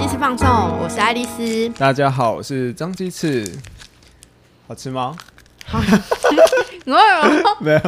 [0.00, 0.48] 鸡翅放送，
[0.78, 1.68] 我是爱丽丝。
[1.78, 3.46] 大家好，我是张鸡翅，
[4.66, 5.14] 好吃吗？
[5.66, 5.94] 好吃。
[6.86, 7.80] 没有没有，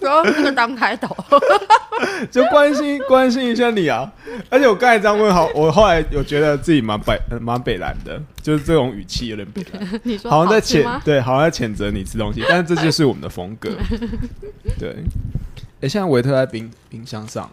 [0.00, 1.16] 说这个当开头？
[2.28, 4.12] 就关心关心一下你啊。
[4.48, 11.00] 而且我刚才这样问，好，我后来有觉得自己蛮北呃蛮北蓝的，就是这种语气有点北蓝， 你说好像在谴？
[11.04, 13.70] 对，好像在谴责你吃东西，但是这就是我们的风格。
[14.76, 14.96] 对，
[15.82, 17.48] 哎、现在维特在冰冰箱上。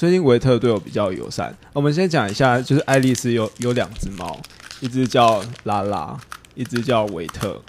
[0.00, 1.54] 最近维特对我比较友善。
[1.74, 4.34] 我们先讲一下，就是爱丽丝有有两只猫，
[4.80, 6.18] 一只叫拉拉，
[6.54, 7.60] 一只叫维特。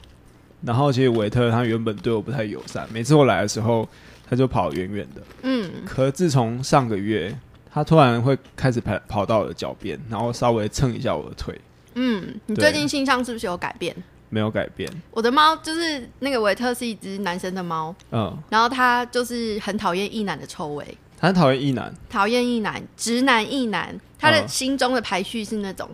[0.62, 3.86] 然后其实维特他原本对我不太友善，每次我来的时候
[4.30, 5.22] 他就跑远远的。
[5.42, 7.38] 嗯，可自从上个月，
[7.70, 11.60] 他突然会开始跑跑到我的脚边，然后稍微蹭一下我的腿，
[11.96, 13.94] 嗯，你最近性向是不是有改变？
[14.30, 14.90] 没有改变。
[15.12, 24.48] 我的猫就是那个维特是一只男生的猫，嗯，然后它就是很讨厌异男的臭味，他很讨厌异男，讨厌异男，直男异男，他的嗯。
[24.48, 25.88] 心中的排序是那种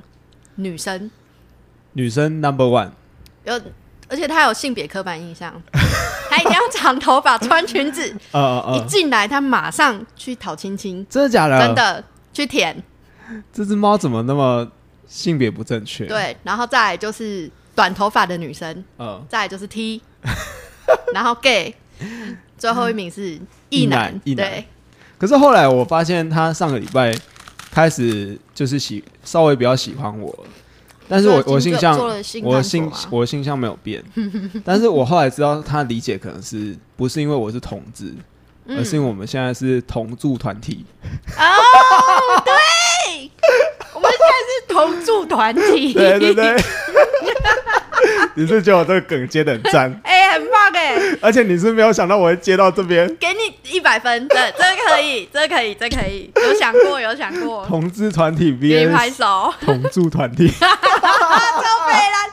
[0.55, 1.11] 女生，
[1.93, 2.89] 女生 number one。
[3.43, 3.61] 有
[4.09, 5.53] 而且他有性别刻板印象，
[6.29, 11.59] 他一定要长头发，穿裙子，呃呃呃，一进来他马上去讨亲亲，真的假的？
[11.59, 12.81] 真，的去舔，
[13.51, 14.65] 这只猫怎么那么
[15.07, 20.01] 性别不正确？，对，然后再来就是短头发的女生，嗯，再来就是 T，
[21.13, 21.75] 然后 gay，
[22.57, 23.37] 最后一名是
[23.69, 24.49] 异男，异男。
[24.49, 24.65] 对，
[25.17, 27.15] 可是后来我发现他上个礼拜
[27.71, 30.49] 开始就是喜稍微比较喜欢我了，
[31.07, 31.97] 但是我我性向
[32.43, 34.03] 我性我性向没有变，
[34.63, 38.13] 但是我后来知道他理解可能是不是因为我是同志，
[38.65, 38.77] 嗯。
[38.77, 40.85] 而是因为我们现在是同住团体。
[41.37, 43.31] 哦，对，
[43.93, 46.55] 我们现在是同住团体，对 对对，
[48.35, 50.16] 你是觉得我这个梗接的很赞，哎、
[51.21, 53.07] 而且你是没有想到我会接到这边。
[53.17, 60.67] 给你一百分，对，这个可以， 这个可以，这个可以，有想过，有想过，同志团体给你拍手，同住团体， 超
[61.87, 62.29] 北蓝，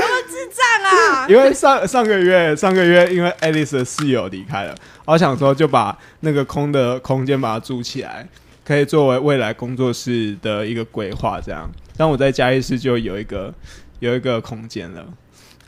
[0.00, 1.26] 有没有智障啊？
[1.28, 4.74] 因为上上个月上个月因为 Alice 的室友离开了，
[5.04, 8.26] 我想说就把那个空的空间把它租起来，
[8.64, 11.40] 可以作为未来工作室的一个规划。
[11.40, 13.52] 这样，当我在嘉义市就有一个
[13.98, 15.04] 有一个空间了。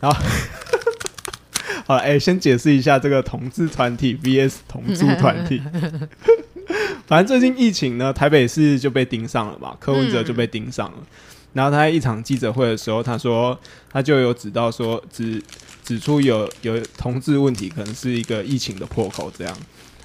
[0.01, 0.19] 然后，
[1.87, 5.61] 好了，哎、先解释一下这个同志团体 VS 同 住团体。
[7.07, 10.99] 反正最近疫情呢，台北市就被盯上了吧，柯文哲就被盯上了。
[11.53, 13.59] 然后他在一场记者会的时候，他说
[13.91, 15.43] 他就有指到说指
[15.85, 19.55] 指出有有同志问题，可能是一个疫情的破口这样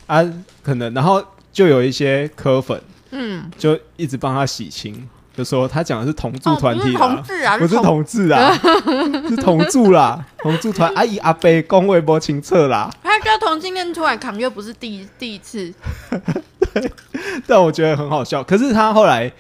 [0.08, 0.22] 啊，
[0.62, 1.24] 可能然后
[1.54, 5.08] 就有一些科粉嗯，就一直帮他洗清，
[5.38, 7.00] 就说他讲的是同住团体哦、
[7.44, 15.72] 啦，不是同志啊，不是同志啊， 是同住啦，同住团阿姨阿伯公卫波清澈啦，他叫同性恋出来扛又不是第一第一次，
[17.46, 18.44] 但我觉得很好笑。
[18.44, 19.32] 可是他后来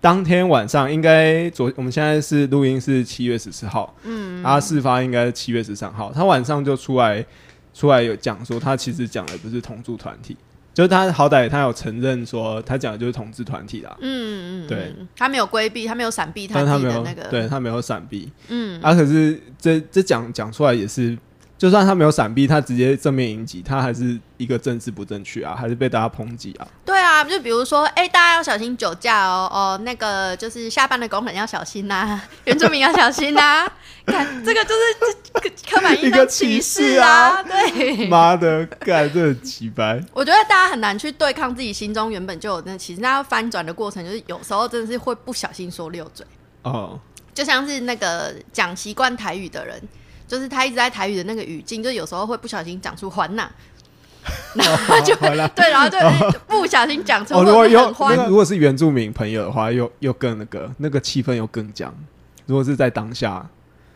[0.00, 7.26] 当天晚上，应该昨我们现在是录音是七月十四号，嗯，然后事发应该是七月十三号，他晚上就出来
[7.74, 10.36] 出来有讲说，他其实讲的不是同住团体，
[10.80, 14.66] 就是他好歹他有承认说他讲的就是同志团体啦，嗯嗯，嗯。
[14.66, 21.18] 对，他没有规避，他没有闪避他没有自己的那个，对他没有闪避，嗯，啊，可是这这讲讲出来也是，
[21.60, 26.66] 就算他没有闪避，他直接正面迎击，他还是一个政治不正确啊，还是被大家抨击啊。
[26.86, 33.70] 对啊，就比如说，哎、大家要小心酒驾哦，哦，那个就是下班的工人要小心呐、 原住民要小心呐、
[34.06, 38.08] 看这个就是这个刻板印象歧歧视视啊，啊对。
[38.08, 40.02] 妈的，干这很鸡掰。
[40.14, 46.26] 我觉得大家很难去对抗自己心中原本就有那歧视，那要翻转的过程，就是有时候真的是会不小心说溜嘴，
[46.62, 46.98] 哦，
[47.34, 49.78] 就像是那个讲习惯台语的人，
[50.30, 53.50] 就是他一直在台语的那个语境，就有时候会不小心讲出“还呐
[54.54, 55.12] ”，然后就。
[55.16, 55.98] 对，然后就
[56.46, 57.66] 不小心讲出，哦，如果
[58.28, 61.92] 如果是原住民朋友的话，又又更那个那个气氛又更僵。
[62.46, 63.44] 如果是在当下，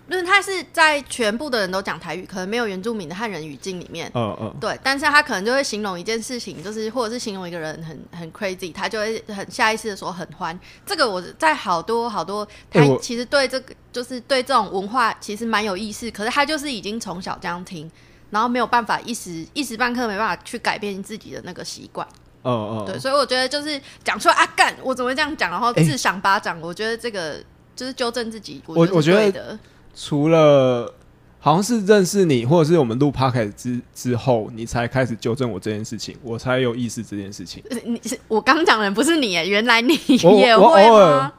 [0.09, 4.11] 就是他是在全部的人都讲台语，可能没有原住民的汉人语境里面。
[4.15, 10.59] 嗯嗯，对，但是他可能就会形容一件事情，就是或者是形容一个人很很 crazy，他就会很下意识的说很欢。
[10.85, 17.91] 这个我在好多好多，他其实对这个就是对这种文化其实蛮有意思，可是他就是已经从小这样听，
[18.29, 22.07] 然后没有办法一时一时半刻没办法去改变自己的那个习惯。
[22.43, 27.43] 嗯嗯，对，所以我觉得就是讲出来啊干，我怎么会这样讲，然后哎自赏巴掌，我觉得这个
[27.75, 29.59] 就是纠正自己，我我觉得。
[29.95, 30.93] 除了
[31.39, 37.63] 好像是认识你，或者是我们录 podcast 之之后，你才开始纠正我这件事情，我才有意识这件事情。
[37.71, 41.33] 呃你是我刚讲的人不是你耶，原来你 也会偶尔吗？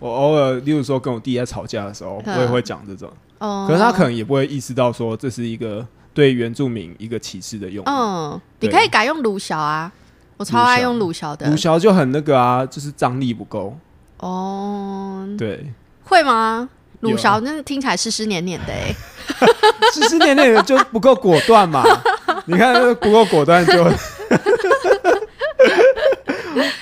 [0.00, 7.84] 我偶尔，例如说跟我弟在吵架的时候，嗯我也会讲这种，哦可是他可能也不会意识到说这是一个对原住民一个歧视的用。
[7.86, 9.90] 嗯，你可以改用鲁小啊，
[10.36, 11.56] 我超爱用鲁小的鲁。
[11.56, 13.76] 小就很那个啊，就是张力不够。
[14.18, 15.72] 哦，对，
[16.04, 16.68] 会吗？
[17.00, 18.92] 有鲁勺那听起来湿湿黏黏的哎、
[19.94, 21.84] 湿湿黏黏的就不够果断嘛。
[22.46, 23.72] 你看不够果断就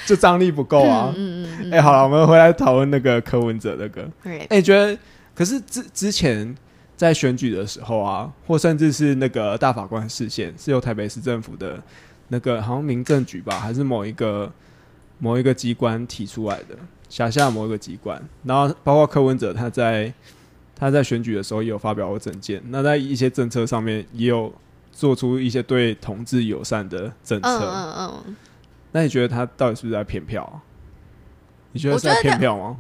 [0.06, 1.12] 就张力不够啊。
[1.16, 4.08] 嗯嗯嗯哎、好了，我们回来讨论那个柯文哲那个。
[4.22, 4.96] 对，哎、觉得
[5.34, 6.54] 可是之之前
[6.96, 11.78] 在选举的时候啊，或甚至是那个大法官视线是由台北市政府的
[12.28, 14.50] 那个好像民政局吧，还是某一个
[15.18, 16.76] 某一个机关提出来的，
[17.08, 20.12] 辖下某一个机关，然后包括柯文哲他在
[20.74, 24.52] 他在选举的时候也有发表过政见，那在一些政策上面也有
[24.92, 27.48] 做出一些对同志友善的政策。
[27.48, 28.36] 嗯嗯嗯，
[28.92, 30.62] 那你觉得他到底是不是在骗票啊？
[31.72, 32.76] 你觉得是在骗票吗？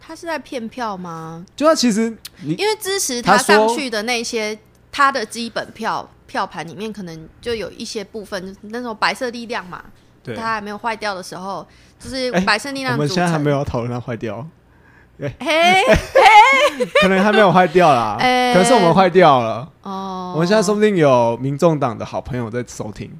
[0.00, 1.44] 他是在骗票吗？
[1.56, 4.56] 就他其实你因为支持他上去的那些，
[4.92, 9.90] 他的基本票票盘里面可能就有一些部分，就是那种白色力量嘛，对，
[10.34, 11.66] 它还没有坏掉的时候，
[11.98, 13.08] 就是哎白色力量我们。
[13.08, 14.46] 现在还没有讨论它坏掉，
[15.18, 15.30] 嘿，
[17.02, 19.68] 可能还没有坏掉啦， 哎可是我们坏掉了。
[19.82, 23.10] 哦，我们现在说不定有民众党的好朋友在收听，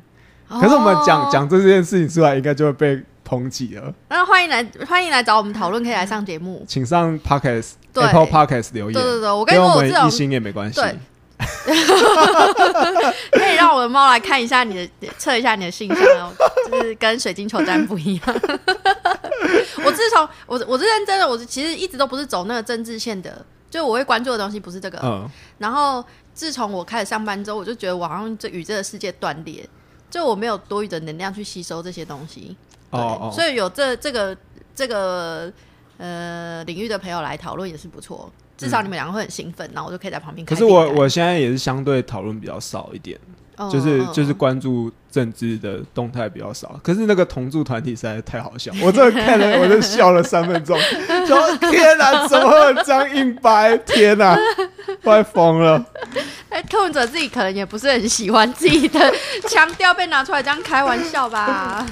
[0.49, 3.93] 可是我们讲哦，讲这件事情出来，应该就会被抨击了。
[4.09, 6.65] 那欢迎来欢迎来找我们讨论，可以来上节目。
[6.69, 10.81] 请上 Podcast 对 Apple Podcast 留言，对对对，我跟你说，我我这种们一星也没关系。
[10.81, 10.97] 对
[13.33, 16.33] 可以让我的猫来看一下你的，测一下你的性向哦，
[16.71, 18.23] 就是跟水晶球占不一样。
[19.85, 24.99] 我自从我我是认真的，我其实一直都不是走那个政治线的，就我会关注的东西不是这个。
[25.03, 25.29] 嗯，
[25.59, 29.69] 然后自从我开始上班之后，我就觉得我好像这与这个世界断裂，
[30.11, 32.57] 就我没有多余的能量去吸收这些东西。
[32.91, 34.37] 对哦哦，所以有这这个
[34.75, 35.53] 这个
[35.99, 40.65] 呃领域的朋友来讨论也是不错，至少你们两个会很兴奋，然后我就可以在旁边可是。
[40.65, 43.19] 我我现在也是相对讨论比较少一点，
[43.57, 46.79] 哦就是嗯就是关注政治的动态比较少。
[46.83, 50.79] 可是那个同住团体实在是太好笑， 我真的看了我就笑了三分钟，
[51.27, 53.77] 说天哪，怎么这样硬掰？
[53.79, 54.37] 天哪，
[55.05, 55.85] 快疯了！
[56.49, 59.13] 哎，柯文哲自己可能也不是很喜欢自己的
[59.49, 61.87] 腔调被拿出来这样开玩笑吧？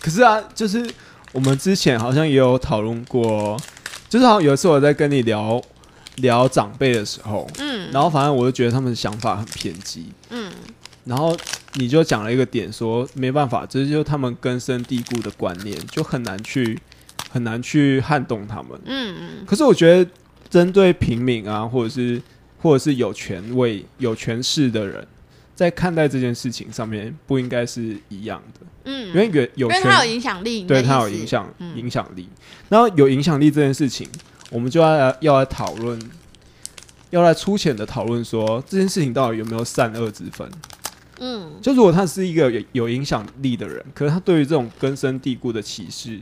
[0.00, 0.88] 可是啊，就是
[1.32, 3.56] 我们之前好像也有讨论过，
[4.12, 5.58] 就是好像有一次我在跟你聊
[6.16, 7.90] 聊长辈的时候，嗯。
[7.90, 10.52] 然后反正我就觉得他们的想法很偏激，嗯。
[11.06, 11.34] 然后
[11.76, 16.78] 你就讲了一个点说没办法，这就是他们根深蒂固的观念，就很难去
[17.30, 18.78] 很难去撼动他们。
[18.84, 20.10] 嗯嗯，可是我觉得
[20.50, 22.20] 针对平民啊，或者是
[22.60, 25.06] 或者是有权位、有权势的人，
[25.62, 32.28] 在看待这件事情上面，不应该是一样的，嗯，因为有有因为他有影响力，对他有影响嗯影响力。
[32.68, 34.08] 然后有影响力这件事情，
[34.50, 35.98] 我们就要来要来讨论，
[37.10, 40.50] 要来粗浅的讨论说这件事情到底有没有善恶之分。
[41.20, 46.18] 嗯就如果他是一个有有影响力的人，可是他对于这种根深蒂固的歧视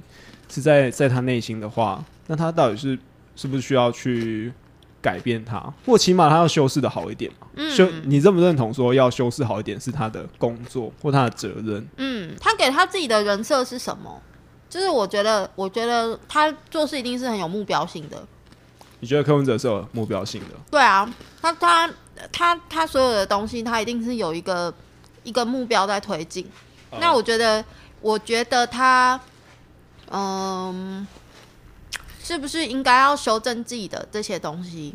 [0.50, 2.98] 是在在他内心的话，那他到底是
[3.34, 4.52] 是不是需要去
[5.02, 7.46] 改变他，或起码他要修饰的好一点嘛？
[7.56, 11.88] 嗯修，你认不认同说要修饰好一点是他的工作或他的责任？
[11.96, 14.20] 嗯，他给他自己的人设是什么？
[14.68, 18.22] 就是我觉得，我觉得他做事一定是很有目标性的。
[19.00, 20.54] 你觉得柯文哲是有目标性的？
[20.70, 21.90] 对啊，他他
[22.30, 24.72] 他他所有的东西，他一定是有一个
[25.24, 26.46] 一个目标在推进。
[27.00, 27.64] 那我觉得，
[28.00, 29.18] 我觉得他，
[30.10, 31.06] 嗯，
[32.22, 34.94] 是不是应该要修正自己的这些东西？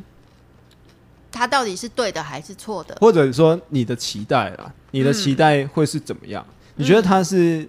[1.31, 2.95] 他到底是对的还是错的？
[3.01, 6.45] 或者说你的期待啦，你的期待会是怎么样？
[6.75, 7.67] 你觉得他是？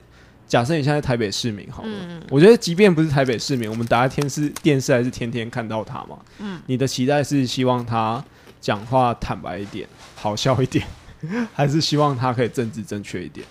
[0.49, 6.17] 假设你现在台北市民好了，嗯我觉得即便不是台北市民，我们打开电视电视还是天天看到他嘛。
[6.39, 8.25] 嗯你的期待是希望他
[8.61, 10.87] 讲话坦白一点，好笑一点，
[11.53, 13.45] 还是希望他可以政治正确一点？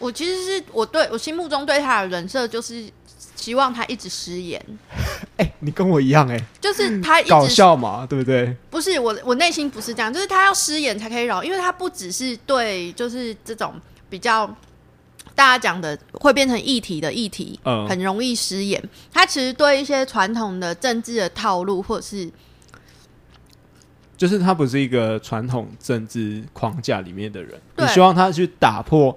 [0.00, 2.84] 我其实是我对我心目中对他的人设就是
[3.36, 4.64] 希望他一直失言，
[5.38, 8.56] 哎、你跟我一样哎、就是他一搞笑嘛，对不对？
[8.70, 13.74] 不是我，我内心不是这样，就是他要失言才可以扰，因为他不只是对，就是这种
[14.08, 14.46] 比较
[15.34, 18.82] 大家讲的会变成议题的议题，嗯很容易失言。
[19.12, 22.30] 他其实对一些传统的政治的套路，或者是
[24.16, 29.16] 就是他不是一个传统政治框架里面的人，你希望他去打破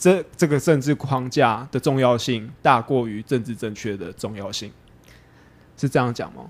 [0.00, 4.72] 这这个政治框架的重要性大过于政治正确的重要性，
[5.76, 6.44] 是这样讲吗？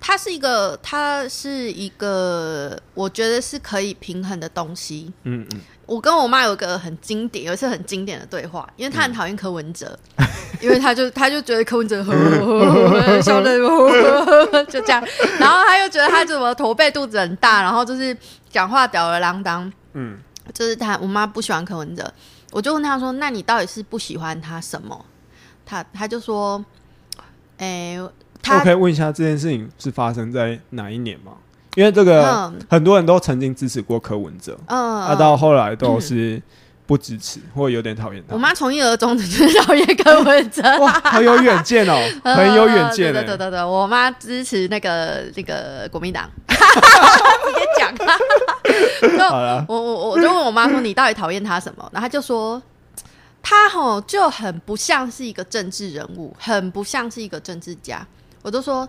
[0.00, 5.12] 它是一个，它是一个，我觉得是可以平衡的东西。
[5.22, 9.96] 嗯嗯，我跟我妈有个很经典，有一次很经典的对话，因为她很讨厌柯文哲，
[10.60, 13.56] 因为她就她就觉得柯文哲呵呵呵笑的
[14.64, 15.00] 就这样，
[15.38, 18.16] 然后她又觉得他怎么驼背肚子很大，然后就是
[18.50, 20.18] 讲话吊儿郎当，嗯，
[20.52, 22.12] 就是她我妈不喜欢柯文哲，
[22.52, 25.04] 我就问他说：“那你到底是不喜欢他什么？”
[25.66, 26.64] 他他就说，
[27.58, 31.32] 哎、我他可以问一下这件事情是发生在哪一年吗？
[31.74, 36.42] 因为这个嗯很多人都曾经支持过柯文哲，嗯，啊，到后来都是
[36.86, 38.38] 不支持或有点讨厌他我。
[38.38, 43.36] 妈从一而终的就是讨厌柯文哲，哇，好有远见哦， 很有远见呃对对哎。
[43.36, 47.94] 对对，我妈支持那个那个国民党，直接讲。
[49.68, 51.88] 我我我就问我妈说你到底讨厌他什么？
[51.92, 52.60] 然后她就说
[53.42, 58.06] 他吼就很不像是一个政治人物，很不像是一个政治家。
[58.42, 58.88] 我就说，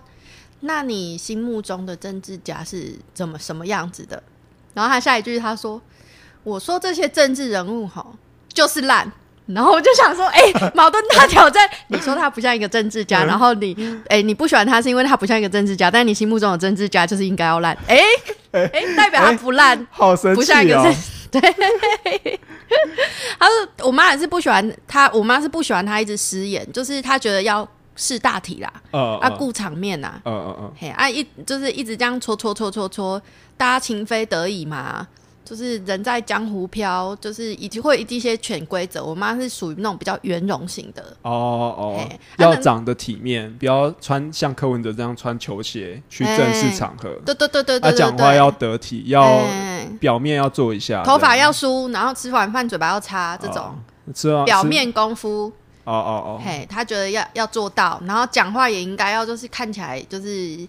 [0.60, 4.22] 那你心目中的政治家是怎么什么样子的？
[4.74, 5.80] 然后她下一句她说
[6.44, 8.14] ：“我说这些政治人物吼
[8.52, 9.10] 就是烂。”
[9.46, 10.40] 然后我就想说，哎、
[10.74, 11.68] 矛盾大挑战。
[11.88, 13.76] 你说他不像一个政治家，嗯然后你，
[14.08, 17.98] 哎、你不喜欢他是因为他不像一个政治家，但你心目中的政治家就是应该要烂，哎、
[18.52, 20.94] 哎、代表他不烂，好神奇不像一个哦
[21.30, 21.42] 政！
[21.42, 22.40] 对。
[23.38, 33.20] 他说，我妈也是不喜欢他，我妈是不喜欢他一直失言，就是他觉得要识大体啦，呃啊，顾场面呐、呃呃呃，嘿啊一就是一直这样戳戳戳戳戳，
[33.58, 35.06] 大家情非得已嘛，
[35.44, 39.04] 就是人在江湖飘，就是以及会一些潜规则。
[39.04, 42.08] 我妈是属于那种比较圆融型的，哦哦，
[42.38, 47.10] 要长得体面，不要穿像柯文哲这样穿球鞋去正式场合。
[47.26, 53.74] 对对对对对对讲话要得体，要哎表面要做一下，头发要梳，然后吃完饭嘴巴要擦，这种。
[54.14, 55.50] 是啊表面功夫，
[55.84, 60.68] 哦哦哦，嘿，他觉得要要做到，然后讲话也应该要就是看起来就是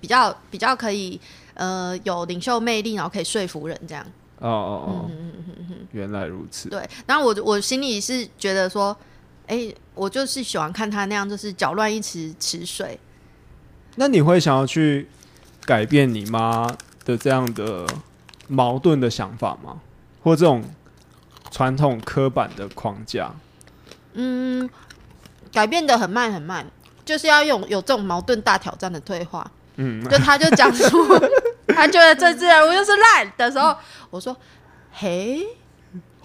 [0.00, 1.20] 比较比较可以
[1.56, 4.06] 呃有领袖魅力，然后可以说服人这样。
[4.38, 6.68] 哦哦嗯哦，原来如此。
[6.68, 8.96] 对，然后我我心里是觉得说，
[9.46, 12.98] 哎、我就是喜欢看他那样，就是搅乱一池池水。
[13.96, 15.08] 那你会想要去
[15.64, 16.66] 改变你妈
[17.04, 17.86] 的这样的
[18.46, 19.80] 矛盾的想法吗？
[20.22, 20.62] 或这种
[21.50, 23.34] 传统刻板的框架？
[24.12, 24.68] 嗯，
[25.50, 26.66] 改变的很慢很慢，
[27.06, 29.50] 就是要用有这种矛盾大挑战的对话。
[29.76, 31.06] 嗯，就他就讲出
[31.68, 33.76] 他觉得政治人物就是烂的时候，
[34.10, 34.36] 我说，
[34.92, 35.46] 嘿。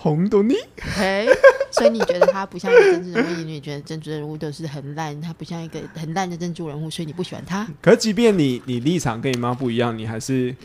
[0.03, 0.55] 红豆泥
[0.98, 1.27] 嘿，
[1.70, 7.67] 所以你觉得他不像一个政治人物，你觉得政治人物都是很烂，他不像一个很烂的政治人物，所以你不喜欢他？
[7.79, 10.55] 可即便你你立场跟你妈不一样，你还是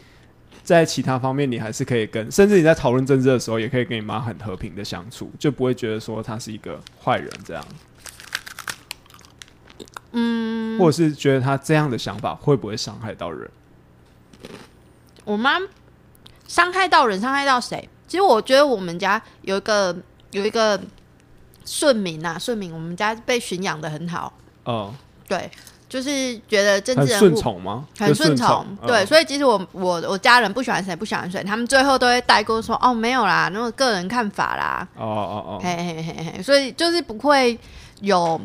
[0.63, 7.63] 在其他方面你还是可以跟，甚至你在讨论政治的时候，也可以跟你妈很和平的相处，就不会觉得说他是一个坏人这样。
[10.19, 13.51] 嗯，或者是觉得他这样的想法会不会伤害到人？
[15.25, 15.59] 我妈
[16.49, 17.89] 伤害到人，伤害到谁？
[18.09, 19.95] 其实我觉得我们家有一个
[20.31, 20.81] 有一个
[21.65, 24.33] 顺民啊，顺民，我们家被驯养的很好，
[24.65, 24.95] 哦、
[25.29, 25.51] 对，
[25.89, 27.87] 就是觉得政很顺治人物从吗？
[27.99, 37.59] 很顺顺从，对，嗯所以其实我我我家人不喜欢谁不喜欢谁，他们最后都会带过说哦没有啦，那种个人看法啦，哦哦哦，嘿嘿嘿嘿，所以就是不会
[38.01, 38.41] 有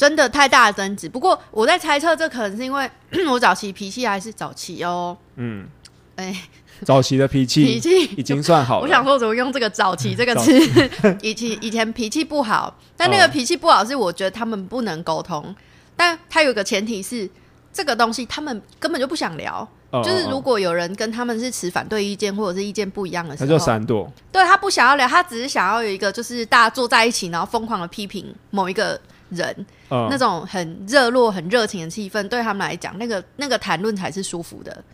[0.00, 1.06] 真的太大的争执。
[1.06, 2.90] 不过我在猜测，这可能是因为
[3.30, 5.68] 我早期脾气还是早期哦，嗯，
[6.16, 6.34] 哎、
[6.86, 8.04] 早期的脾气脾气。
[8.16, 8.82] 已经算好了。
[8.82, 10.50] 我想说，怎么用这个“早期”这个词？
[11.20, 15.54] 以前以前脾气不好，但那个哦脾气不好是我觉得他们不能沟通，
[15.94, 17.28] 但他有个前提是
[17.70, 19.68] 这个东西他们根本就不想聊。
[19.90, 20.40] 哦，就是如哦。
[20.40, 28.98] 果有人跟他们是持反对意见或者是意见不一样的时候，他就闪躲，对他不想要聊，他只是想要有一个就是大家坐在一起，然后疯狂的批评某一个
[29.30, 34.84] 人那种很热络很热情的气氛对他们来讲那个那个谈论才是舒服的。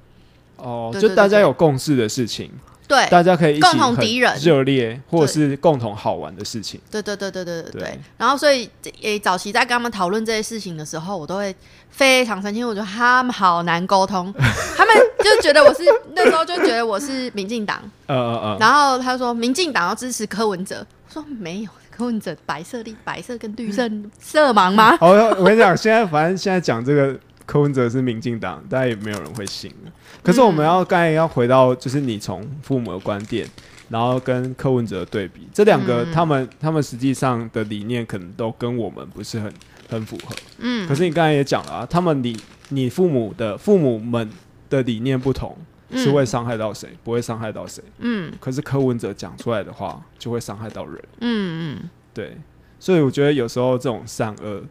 [0.57, 2.50] 哦就大家有共事的事情
[2.88, 4.38] 对大家可以共同敌人。
[4.38, 6.81] 热烈或者是共同好玩的事情。
[6.88, 11.55] 对对对对对对然后所以这早期在跟他们讨论这些事情的时候我都会
[11.90, 14.33] 非常生气因为我觉得他们好难沟通。
[14.76, 15.83] 他们就觉得我是
[16.14, 17.83] 那时候就觉得我是民进党。
[18.07, 18.57] 嗯嗯嗯。
[18.61, 20.87] 然后他说民进党要支持柯文哲。
[21.09, 21.71] 我说没有。
[21.96, 24.98] 柯文哲白色绿白色跟绿色色盲吗？
[25.00, 29.92] 哦，我跟你讲，现在反正现在讲这个柯文哲是民进党，大家也没有人会信了。
[30.22, 33.48] 可是我们要刚才要回到，就是你从父母的观点，
[33.88, 39.50] 然后跟柯文哲的对比，这两个嗯他们他们实际上的理念可能都跟我们不是很
[39.88, 40.36] 很符合。
[40.58, 42.36] 嗯可是你刚才也讲了啊，他们理
[42.68, 44.28] 你父母的父母们
[44.68, 45.56] 的理念不同，
[45.93, 47.83] 是会伤害到谁，不会伤害到谁。
[47.99, 51.02] 嗯可是柯文哲讲出来的话，就会伤害到人。
[51.21, 52.37] 嗯嗯对，
[52.81, 54.62] 所以我觉得有时候这种善恶，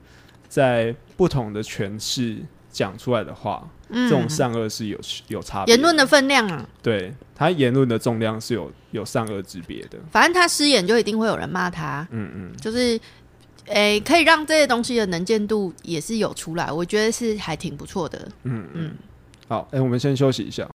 [0.49, 2.37] 在不同的诠释
[2.71, 5.73] 讲出来的话，嗯，这种善恶是有有差别。
[5.73, 9.97] 言论的分量啊，对他言论的重量是有有善恶之别的。
[10.11, 12.99] 反正他失言就一定会有人骂他，嗯嗯，就是。
[13.67, 18.19] 诶，可以让这些东西的能见度也是有出来，我觉得是还挺不错的。
[18.43, 18.95] 嗯嗯嗯，
[19.47, 20.69] 好，哎、我们先休息一下。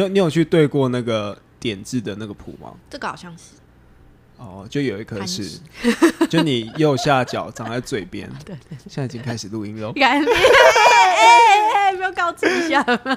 [0.00, 2.72] 你有你有去对过那个点字的那个谱吗？
[2.88, 3.44] 这个好像是
[4.38, 5.60] 哦，就有一颗是，
[6.30, 8.30] 就你右下角长在嘴边。
[8.46, 9.92] 对对，现在已经开始录音了。
[10.00, 13.16] 哎哎哎，不要告知一下吗？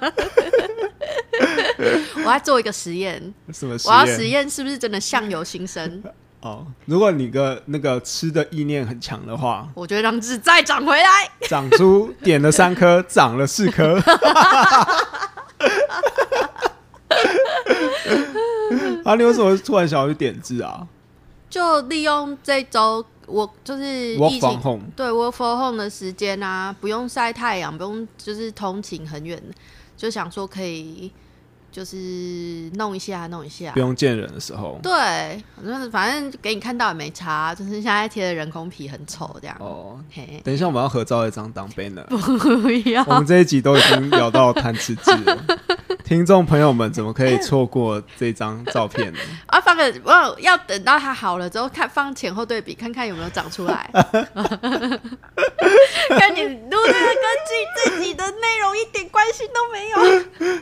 [2.26, 4.50] 我要做一个实验，什么实我要实验？
[4.50, 6.04] 是不是真的相由心生？
[6.42, 11.08] 哦，如果你个那个吃的意念很强的话，我就会让字再长回来。
[11.48, 13.98] 长出点了三颗，长了四颗。
[19.04, 20.88] 啊，你为什么突然想要去点痣啊
[21.50, 23.84] 就利用这周我就是
[24.18, 29.42] ？Work 疫 from 情 home，对 work from home 的时间啊，不用晒太阳，不用就是通勤很远，
[29.96, 31.12] 就想说可以
[31.74, 31.98] 就是
[32.76, 33.80] 弄一下弄一下不。
[33.80, 34.80] 用见人的时候。
[34.84, 34.92] 对，
[35.58, 39.58] 反正反正给你看到也没差，就是现在贴的人工皮很丑这样。
[39.60, 42.06] 哦，嘿，等一下我们要合照一张当 banner。
[42.06, 45.38] 不要我们这一集都已经聊到贪吃鸡了，
[46.06, 49.20] 听众朋友们怎么可以错过这张照片呢？
[49.48, 49.60] 啊！
[49.60, 53.90] 放个我要等到它好了之后，看放前后对比，看看有没有长出来。
[56.20, 59.98] 跟你录这个跟自自己的内容一点关系都没有。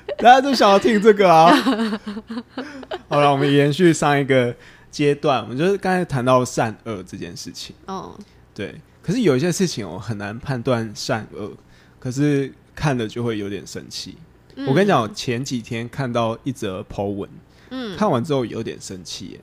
[0.19, 1.51] 大家都想要听这个啊。
[3.09, 4.55] 好了，我们延续上一个
[4.89, 7.75] 阶段，我们就是刚才谈到善恶这件事情。
[7.87, 8.17] 哦，
[8.53, 11.51] 对，可是有一些事情我很难判断善恶，
[11.99, 14.15] 可是看了就会有点生气。
[14.67, 17.29] 我跟你讲，我前几天看到一则 po 文，
[17.69, 19.39] 嗯看完之后有点生气耶。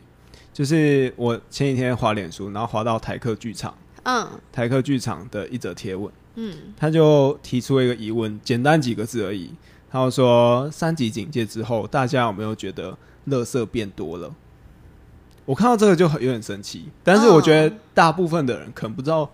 [0.53, 9.51] 就是我前几天滑脸书，然后滑到台客剧场，嗯台客剧场的一则贴文，嗯他就提出了一个疑问，简单几个字而已。
[9.91, 12.97] 他就说，三级警戒之后，大家有没有觉得
[13.29, 14.35] 垃圾变多了？
[15.45, 19.31] 我看到这个就很有点生气，但是我觉得大部分的人可能不知道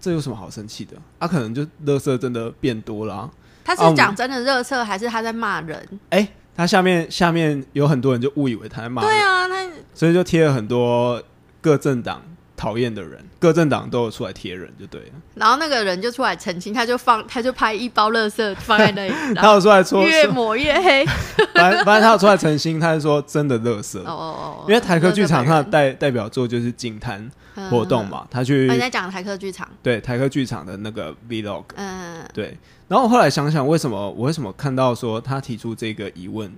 [0.00, 3.30] 这有什么好生气的，啊，可能就垃圾真的变多了、啊。
[3.64, 5.88] 他是讲真的热色，还是他在骂人？
[6.10, 9.54] 哎、他下面下面有很多人就误以为他在骂人，对啊，他
[9.94, 11.22] 所以就贴了很多
[11.60, 12.20] 各政党
[12.64, 15.06] 讨厌的人，各政党都有出来贴人，就对了。
[15.34, 21.04] 然后那个人就出来澄清，他就放，他就拍一包垃圾放在那里， 他有出来说，越抹越黑。
[21.54, 24.24] 反正反正他有出来澄清，他是说真的垃圾哦，哦
[24.62, 28.06] 哦，因为台科剧场他的代代表作就是净滩本人活动。
[28.08, 32.56] 嘛，他去你在讲台科剧场，对台科剧场的那个 vlog，嗯对，
[32.88, 36.50] 然后我后来想想，为什么我为什么看到说他提出这个疑问，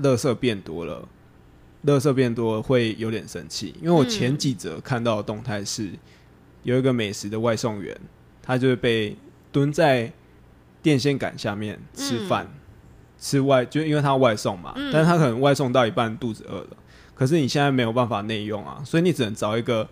[0.00, 1.06] 垃圾变多了，
[1.86, 5.90] 垃圾变多会有点生气，因为我前几则看到的动态是
[6.62, 7.96] 有一个美食的外送员，
[8.42, 9.16] 他就是被
[9.50, 10.12] 蹲在
[10.82, 12.46] 电线杆下面吃饭，
[13.18, 14.90] 吃外就因为他外送嘛，嗯。
[14.92, 16.76] 但是他可能外送到一半肚子饿了，
[17.14, 19.88] 可是你现在没有办法内用啊，所以你只能找一个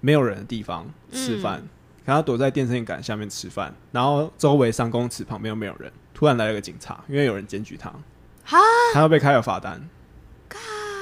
[0.00, 1.62] 没有人的地方吃饭。
[2.04, 7.90] 然后躲在电线杆下面吃饭，然后周围三公尺旁边又没有人，突然来了个警察，因为有人检举他，
[8.46, 8.56] 哈，
[8.94, 9.86] 他要被开了罚单，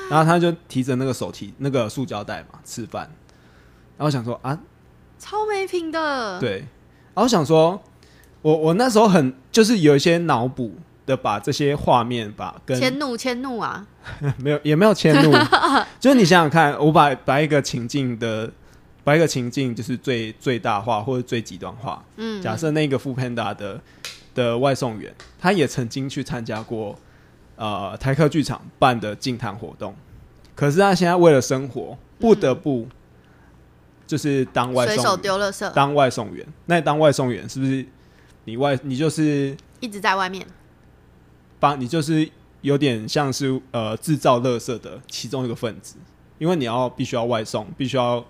[0.09, 3.03] 然后他就提着那个手提那个塑胶袋嘛吃饭，
[3.97, 4.59] 然后我想说啊，
[5.19, 7.83] 超没品的。，对，然后我想说，
[8.43, 10.75] 我我那时候很就是有一些脑补
[11.07, 13.87] 的把这些画面把跟迁怒迁怒啊，
[14.39, 15.33] 没有也没有迁怒，
[15.99, 18.51] 就是你想想看，我把把一个情境的
[19.03, 23.81] 把一个情境就是最最大化或者最极端化，嗯，假设那个 o Panda 的
[24.35, 26.99] 的外送员，他也曾经去参加过
[27.57, 29.95] 呃台客剧场办的净滩活动，
[30.55, 32.87] 可是他现在为了生活，不得不
[34.07, 36.47] 就是当外随手送员丢垃圾，当外送员。
[36.67, 37.85] 那你当外送员是不是
[38.45, 40.47] 你外你就是一直在外面。
[41.59, 42.29] 帮你就是
[42.61, 45.97] 有点像是呃制造垃圾的其中一个分子，
[46.39, 48.23] 因为你要必须要外送，必须要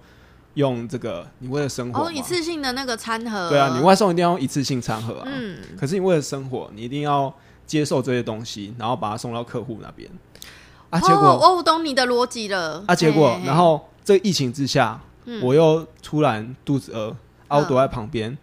[0.54, 3.50] 用这个你为了生活嘛哦，一次性的那个餐盒。
[3.50, 5.28] 对啊，你外送一定要用一次性餐盒啊。
[5.30, 7.34] 嗯，可是你为了生活，你一定要
[7.66, 10.08] 接受这些东西，然后把它送到客户那边
[10.90, 11.00] 啊。
[11.00, 12.84] 结果、哦，哦我懂你的逻辑了。
[12.86, 17.10] 啊，结果然后这个疫情之下，嗯我又突然肚子饿，
[17.48, 18.36] 啊，我嗯躲在旁边，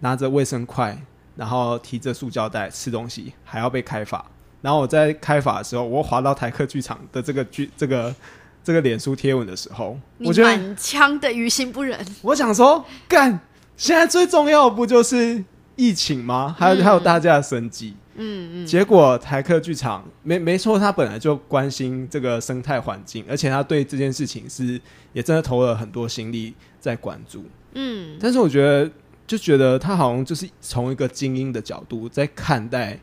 [0.00, 0.98] 拿着卫生筷，
[1.36, 4.24] 然后提着塑胶袋吃东西，还要被开罚。
[4.62, 8.14] 然后我在开罚的时候，我滑到台客剧场的这个剧这个
[8.62, 11.98] 这个脸书贴文的时候，你我觉得满腔的于心不忍。
[12.22, 13.40] 我想说，干，
[13.76, 16.54] 现在最重要的不就是疫情吗？
[16.56, 17.96] 还有、嗯还有大家的生计。
[18.14, 24.80] 嗯嗯，结果台客剧场没没错，他本来就关心这个生态环境，而且他对这件事情是
[25.12, 27.44] 也真的投了很多心力在关注。
[27.74, 28.90] 嗯但是我觉得，
[29.26, 32.98] 就觉得他好像就是从一个精英的角度在看待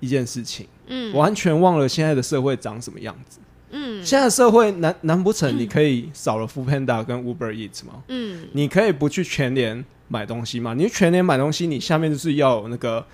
[0.00, 3.38] 一件事情，嗯完全忘了现在的社会长什么样子。
[3.70, 8.02] 嗯现在的社会难难不成你可以少了 f o o Panda 跟 Uber Eats 吗？
[8.08, 10.72] 嗯你可以不去全联买东西吗？
[10.72, 13.04] 你去全联买东西，你下面就是要有那个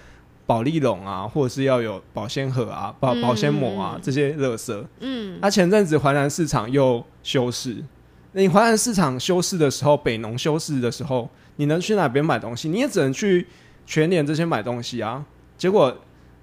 [0.47, 4.85] 保利龙啊，或者是要有保鲜盒啊、保嗯保鲜膜啊这些垃圾。
[5.01, 7.83] 嗯那、前阵子淮南市场又休市，
[8.33, 12.69] 那你淮南市场休市的时候，北农休市的时候，你能去哪边买东西？
[12.69, 13.47] 你也只能去
[13.87, 15.25] 全联这些买东西啊。
[15.57, 15.97] 结果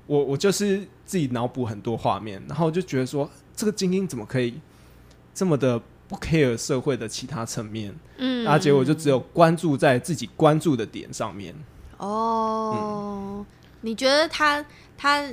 [0.07, 4.55] 我我就是自己脑补很多画面，然后就觉得说，这个精英怎么可以
[5.33, 7.93] 这么的不 care 社会的其他层面？
[8.17, 11.53] 嗯那、结果就只有关注在自己关注的点上面。
[11.97, 13.45] 哦，
[13.81, 14.63] 你觉得他
[14.97, 15.23] 他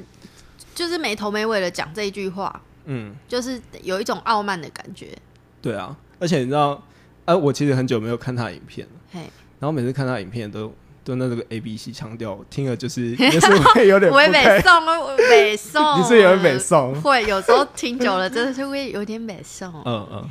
[0.74, 5.16] 就是没头没尾的讲这一句话，嗯，就是有一种傲慢的感觉。
[5.60, 6.82] 对啊，而且你知道，
[7.24, 9.20] 呃，我其实很久没有看他影片了，嘿，
[9.58, 10.72] 然后每次看他影片都
[11.04, 19.72] 都那这个 A B C 腔调，听了就是也是会有点不 我会开北宋， 我北宋，你是有点北宋，会有时候听久了，真的是会有点北宋。
[19.84, 20.28] 嗯嗯，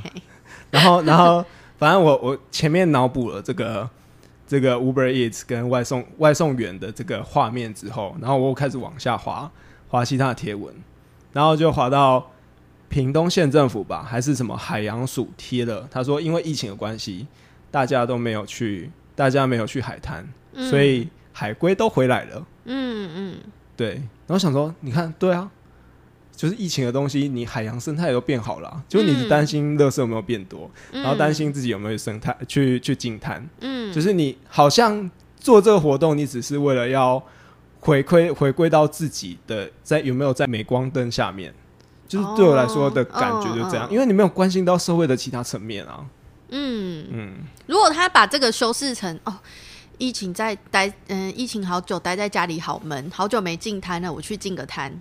[0.72, 1.44] 然后然后
[1.78, 3.88] 反正我我前面脑补了这个
[4.48, 9.52] 这个 Uber Eats 跟外送外送员的这个画面之后，然后我又开始往下滑
[9.90, 10.74] 滑其他的贴文，
[11.34, 12.32] 然后就滑到
[12.88, 17.28] 屏东县政府吧，还是什么海洋署贴了，他说因为疫情的关系，
[17.70, 22.48] 大家都没有去，大家没有去海滩，嗯所以海龟都回来了。
[22.64, 23.36] 嗯嗯，
[23.76, 25.52] 对，然后想说，你看，对啊，
[26.38, 31.02] 就是疫情的东西，你海洋生态都变好了啊、就是你只担心垃圾有没有变多，嗯。
[31.02, 37.22] 然后担心自己有没有生态去去进滩，嗯，就是你好像做这个活动，你只是为了要
[37.80, 41.52] 回馈回归到自己的在有没有在镁光灯下面，
[42.08, 46.06] 就是对我来说的感觉就这样，因为你没有关心到社会的其他层面啊，
[46.50, 47.34] 嗯，嗯，
[47.66, 49.36] 如果他把这个修饰成哦，
[49.98, 54.94] 疫情在待，嗯、疫情好久待在家里好闷，好久没进摊了，我去进个摊。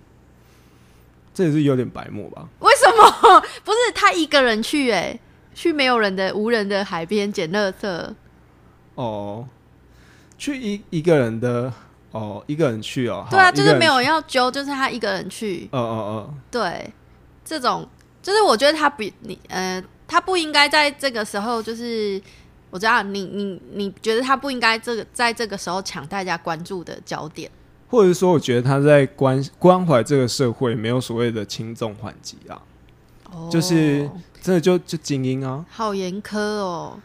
[1.37, 2.49] 这也是有点白目吧？
[2.61, 3.39] 为什么？
[3.63, 5.19] 不是他一个人去、哎，
[5.53, 8.13] 去没有人的无人的海边捡垃圾。
[8.95, 9.47] 哦，
[10.35, 11.71] 去一一个人的
[12.09, 15.69] 哦，一个人去哦，对啊，就是没有要揪，就是他一个人去。
[15.71, 16.91] 哦哦对，
[17.45, 17.87] 这种
[18.23, 22.19] 就是我觉得他比你呃，他不应该在这个时候，就是
[22.71, 27.51] 我知道你你你觉得他不应该这个在这个时候抢大家关注的焦点。
[27.87, 32.61] 哦，或者说，我觉得他在关关怀这个社会，没有所谓的轻重缓急啊，
[33.31, 34.09] 哦就是
[34.41, 36.99] 真的就就精英啊，好严苛哦。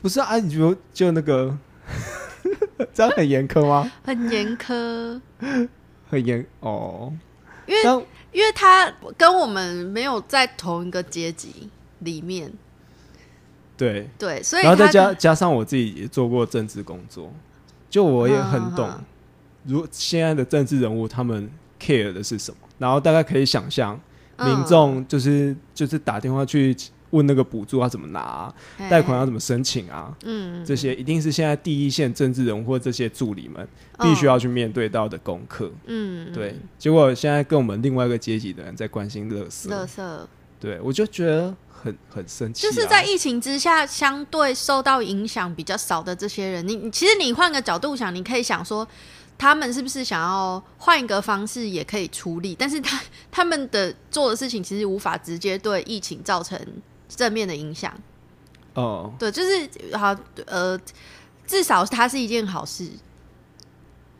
[0.00, 0.38] 不是啊？
[0.38, 1.58] 你就就那个，
[2.94, 3.90] 这样很严苛吗？
[4.04, 5.20] 很严苛，
[6.08, 7.12] 很严哦，
[7.66, 7.94] 因为但
[8.30, 12.52] 因为他跟我们没有在同一个阶级里面，
[13.76, 17.32] 对，对，所以然后再加加上我自己也做过政治工作，
[17.90, 19.04] 就我也很懂嗯嗯，
[19.68, 24.00] 如现在的政治人物他们 care 的是什么，然后大概可以想象
[24.36, 24.48] 嗯。
[24.48, 26.74] 民众就是就是打电话去
[27.10, 28.54] 问那个补助要怎么拿啊、
[28.90, 30.64] 贷款要怎么申请啊，嗯。
[30.64, 33.66] 这些一定是现在第一线政治人物或这些助理们
[33.98, 34.08] 嗯。
[34.08, 35.70] 必须要去面对到的功课。
[35.86, 36.32] 嗯。
[36.32, 40.28] 对，结果现在跟我们另外一个阶级的人在关心乐色，乐色，
[40.58, 42.70] 对我就觉得很很生气、啊。
[42.70, 48.86] 就是在疫情之下，相对受到影响比较少的这些人，你你其实你换个角度想，你可以想说。
[49.38, 52.56] 他们是不是想要换一个方式也可以出力？
[52.58, 56.60] 但是他 他们的做的事情其实无法直接对疫情造成
[57.08, 57.94] 正面的影响。
[58.74, 60.14] 哦、对，就是好
[60.46, 60.78] 呃，
[61.46, 62.90] 至少它是一件好事。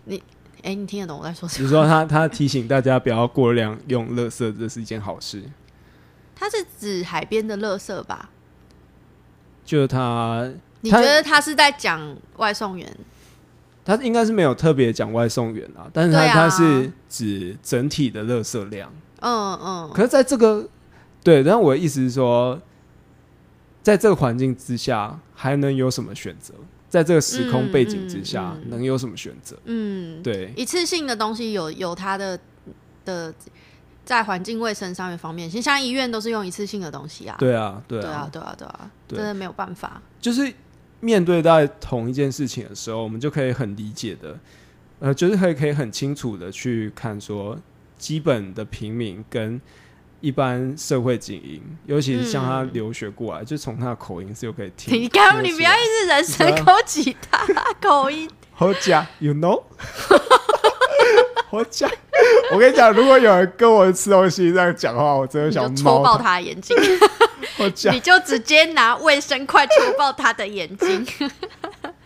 [0.05, 0.23] 你
[0.63, 1.59] 哎、你听得懂我在说什么？
[1.59, 5.43] 比如说他他提醒大家不要过量用垃圾，这是一件好事。
[6.35, 8.31] 他是指海边的垃圾吧？
[9.65, 10.51] 就他
[10.81, 12.97] 你它觉得他是在讲外送员？
[13.89, 18.93] 他应该是没有特别讲外送员啊，但是他、他是指整体的垃圾量。
[19.21, 20.69] 嗯嗯，可是在这个
[21.25, 22.61] 对，但我的意思是说，
[23.83, 26.53] 在这个环境之下，还能有什么选择？
[26.91, 29.59] 在这个时空背景之下，嗯嗯嗯能有什么选择？
[29.65, 32.39] 嗯，对，一次性的东西有有它的
[33.07, 33.33] 的
[34.05, 37.37] 在环境卫生上面方面，其实像医院都是用一次性的东西啊。
[37.39, 40.01] 对啊，对啊，对啊，对啊，对啊，对真的没有办法。
[40.21, 40.53] 就是
[41.01, 44.39] 面对在同一件事情的时候，我们就可以很理解的，
[45.01, 47.59] 呃，就是可以可以很清楚的去看说，
[47.97, 49.61] 基本的平民跟
[50.21, 55.01] 一般社会精英，尤其是像他嗯留学过来，就从他的口音是有可以听。
[55.01, 57.47] 你刚听得你不要一直人身攻击他
[57.81, 59.63] 口音，好假，you know？
[61.51, 61.91] 好假！
[62.53, 66.25] 我跟你讲，如果有人跟我吃东西这样讲话，我真的想戳爆他。
[66.25, 66.77] 他的眼睛。
[67.93, 71.07] 你，就直接拿卫生筷戳爆他的眼睛。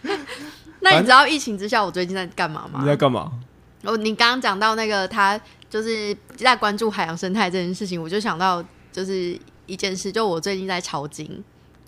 [0.80, 2.86] 那你知道疫情之下我最近在干嘛吗你？
[2.86, 3.30] 在干嘛？
[3.84, 11.42] 哦，你刚刚讲到那个他就是在关注海洋生态这件事情，我就想到就是一件事，就我最近在抄经，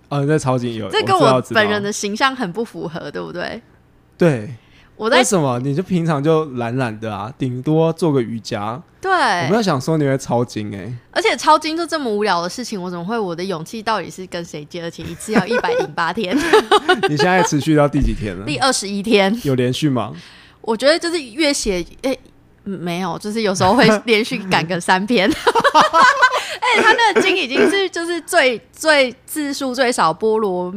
[0.09, 3.61] 哦，你在抄金有，这跟我本人的形象很不符合，对不对？
[4.16, 4.55] 对，
[4.96, 5.59] 我在为什么？
[5.61, 8.80] 你就平常就懒懒的啊，顶多做个瑜伽。
[9.00, 13.18] 对，我没有想说你会抄经哎、而且抄经就这么无聊的事情，我怎么会？
[13.18, 14.83] 我的勇气到底是跟谁借？
[14.83, 16.35] 而且一次要 一百零八天，
[17.09, 18.46] 你现在持续到第几天了？
[18.46, 20.12] 第二十一天，有连续吗？
[20.62, 22.18] 我觉得就是越写，诶、
[22.64, 25.28] 嗯没有，就是有时候会连续赶个三篇。
[26.64, 30.72] 哎、他那个经已经是就是最最字数最少菠萝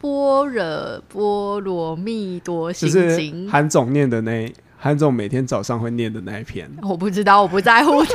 [0.00, 3.50] 般若波罗蜜多心经。
[3.50, 6.70] 韩总念的那韩总每天早上会念的那一篇。
[6.82, 8.12] 我不知道，我不在乎他，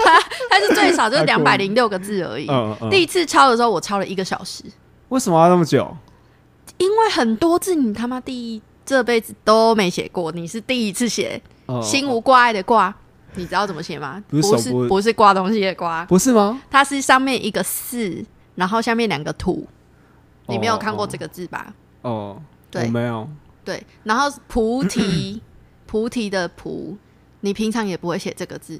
[0.50, 2.48] 但是最少就 两百零六个字而已。
[2.50, 2.90] 嗯嗯。
[2.90, 4.64] 第一次抄的时候，我抄了一个小时，
[5.10, 5.96] 为什么要那么久？
[6.78, 12.94] 因为很多字你他妈第一这辈子都没写过，你是第一次写，哦心无挂碍的挂，
[13.36, 14.24] 你知道怎么写吗？
[14.30, 16.62] 不是不是挂东西的挂，不是吗？
[16.72, 18.24] 它是上面一个四，
[18.56, 19.68] 然后下面两个土。
[20.48, 21.74] 你没有看过这个个字吧？
[22.02, 22.42] 哦？
[22.70, 23.28] 对我没有。
[23.64, 25.42] 对，然后菩提，
[25.88, 26.98] 菩提的菩，
[27.42, 28.80] 你平常也不会写这个字。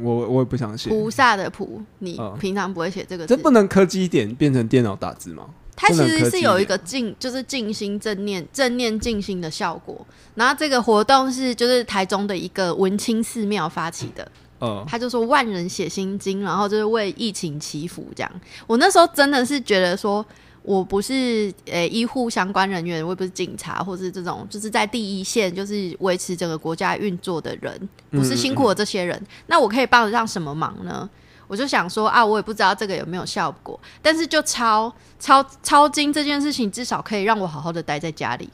[0.00, 0.90] 我我也不想写。
[0.90, 3.34] 菩萨的菩，你嗯平常不会写这个字。
[3.34, 5.46] 这不能科技一点变成电脑打字吗？
[5.74, 10.04] 它其实是有一个静，就是静心正念、正念静心的效果。
[10.34, 18.30] 然后这个活动是就是台中的一个文清寺庙发起的，嗯，他就说万人写心经，然后就是为疫情祈福这样。
[18.66, 20.24] 我那时候真的是觉得说，
[20.68, 31.08] 我不是呃、医护相关人员，我也不是警察，或是这种就是在第一线就是维持整个国家运作的人，不是辛苦的这些人，那我可以帮得上什么忙呢？
[31.46, 38.50] 我就想说啊，我也不知道这个有没有效果，但是就抄抄抄经这件事情，至少可以让我好好的待在家里。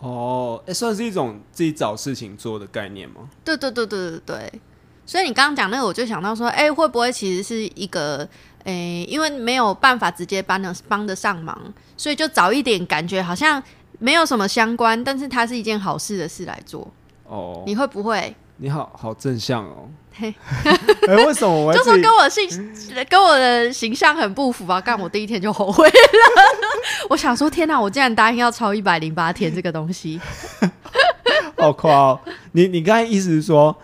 [0.00, 3.30] 哦，哎，算是一种自己找事情做的概念吗？
[3.42, 4.60] 对对对对对对，
[5.06, 8.28] 所以你刚刚讲那个，我就想到说，哎、会不会其实是一个，
[8.64, 11.58] 哎、因为没有办法直接帮得帮得上忙，
[11.96, 13.62] 所以就早一点，感觉好像
[13.98, 16.86] 没有什么相关，但是它是一件好事的事来做。
[17.24, 18.34] 哦，你会不会？
[18.58, 19.88] 你好好正向哦。
[20.14, 20.32] 嘿
[21.08, 24.78] 哎，为什么我 就说自己跟我形跟我的形象很不符啊！
[24.78, 25.92] 干我第一天就后悔了，
[27.08, 30.20] 我想说天哪，我竟然答应要超一百零八天这个东西，
[31.56, 32.20] 好夸哦！
[32.52, 33.74] 你你刚才意思是说，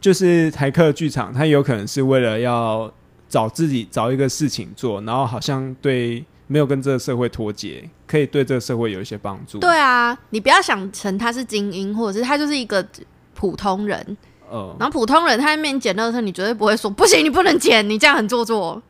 [0.00, 2.92] 就是台客剧场，它有可能是为了要
[3.30, 9.58] 找自己找一个事情做，然后好像对没有跟这个社会脱节，可以对这个社会有一些帮助。
[9.60, 12.84] 对啊，你不要想成他是精英，或者是他就是一个
[13.32, 14.16] 普通人，
[14.50, 18.82] 呃，然后普通人他在面前捡垃圾，你绝对不会说不行，你不能捡，你这样很做作，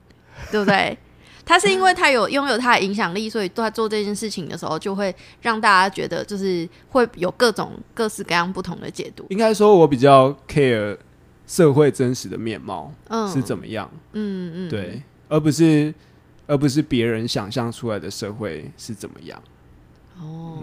[0.50, 0.96] 对不对？
[1.44, 9.26] 他是因为他有拥有他的影响力，所以他做这件事情的时候，就会让大家觉得就是会有各种各式各样不同的解读。
[9.31, 10.96] 应该说，我比较 care
[11.50, 15.92] 社会真实的面貌嗯，是怎么样，嗯嗯，对，而不是
[16.46, 19.42] 而不是别人想象出来的社会是怎么样。
[20.20, 20.62] 哦，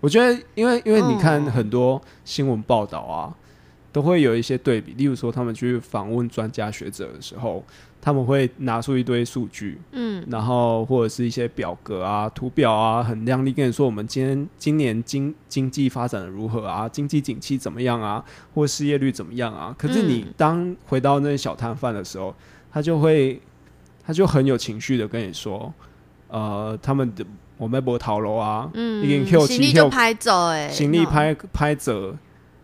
[0.00, 3.34] 我觉得，因为因为你看哦很多新闻报道啊，
[3.90, 7.64] 都会有一些对比，例如说他们去访问专家学者的时候，
[8.06, 10.24] 他们会拿出一堆数据，嗯。
[10.30, 19.74] 然后或者是一些表格啊、图表啊，很亮丽跟你说我们今天今年经经济发展的如何啊，经济景气怎么样啊，或失业率怎么样啊。
[19.76, 20.34] 可是你嗯。
[20.36, 22.32] 当回到那些小摊贩的时候，
[22.70, 23.40] 他就会
[24.06, 25.74] 他就很有情绪的跟你说，
[26.28, 32.16] 呃，他们的我们波逃楼啊，嗯，已经休行李就拍走哎，行李拍拍折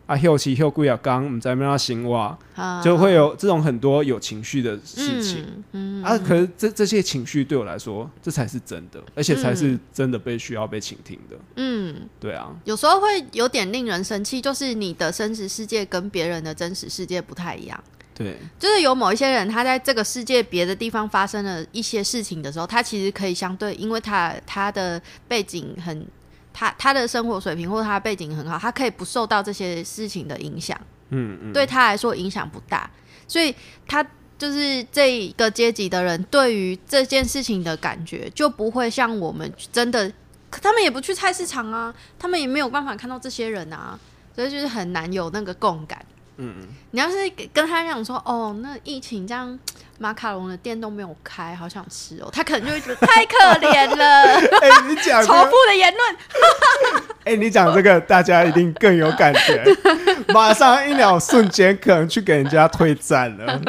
[0.06, 5.46] 啊，休息休几啊刚，唔知道要行哇，啊就会有这种很多有情绪的事情。
[5.72, 11.36] 嗯，嗯啊，可是这这些情绪对我来说，这才是真的，而且才是真的被需要被倾听的。
[11.56, 17.84] 嗯，对啊，有时候会有点令人生气，就是你的真实世界跟别人的真实世界不太一样。
[18.14, 26.06] 对，就是有某一些人，他在这个世界别的地方发生了一些事情的时候，他其实可以相对，因为他他的背景很，
[26.52, 30.78] 他他的生活水平或者他的背景很好，他可以不受到这些事情的影响，
[31.10, 32.90] 嗯嗯，对他来说影响不大，
[33.26, 33.54] 所以
[33.86, 34.04] 他
[34.38, 40.12] 就是这一个阶级的人，对于这件事情的感觉就不会像我们真的，
[40.50, 43.98] 可他们也不去菜市场啊，他们也没有办法看到这些人啊，
[44.34, 46.04] 所以就是很难有那个共感。
[46.38, 46.54] 嗯
[46.92, 47.16] 你要是
[47.52, 49.58] 跟他讲说，哦，那疫情这样，
[49.98, 54.22] 马卡龙的店都没有开，好想吃哦，他可能就会觉得太可怜了。
[54.60, 56.16] 哎、你讲这仇，富的言论，
[57.24, 59.62] 哎、你讲这个，大家一定更有感觉，
[60.32, 63.60] 马上一秒瞬间可能去给人家退战了。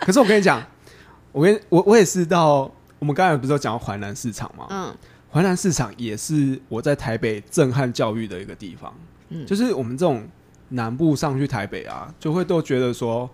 [0.00, 0.62] 可是我跟你讲，
[1.32, 4.66] 我跟我我也是到我们刚才不是有讲到淮南市场吗？
[4.70, 4.94] 嗯
[5.32, 8.94] 淮南市场也是我在台北震撼教育的一个地方。
[9.30, 10.24] 嗯就是我们这种
[10.74, 13.28] 南部上去台北啊，就会都觉得说，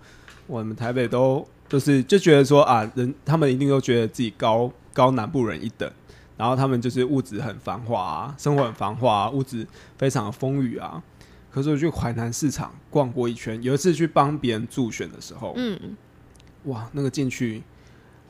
[0.46, 5.90] 我们台北都就是就觉得说啊，人他们一定都觉得自己高高南部人一等，
[6.36, 11.02] 然后他们就是物质很繁华啊，生活很繁华、啊，物质非常的丰裕啊。
[11.50, 15.96] 可是我去淮南市场逛过一圈，有一次去帮别人助选的时候，嗯，
[16.64, 17.62] 哇，那个进去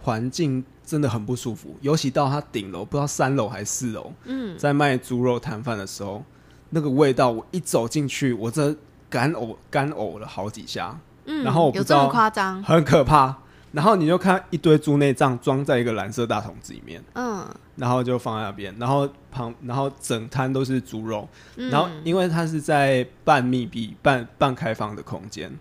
[0.01, 6.25] 环境真的很不舒服，尤其到他顶楼，不知道三楼还是四楼，嗯，在卖猪肉摊贩的时候，
[6.71, 8.75] 那个味道，我一走进去，我这
[9.11, 12.63] 干呕干呕了好几下，嗯，然后我不知道有这么夸张？
[12.63, 13.37] 很可怕。
[13.73, 17.47] 然后你就看一堆猪内脏装在一个蓝色大桶子里面，嗯，
[17.77, 25.57] 然后就放在那边，然后旁然后整摊都是猪肉，嗯然后因为它是在半密闭、半半开放的空间，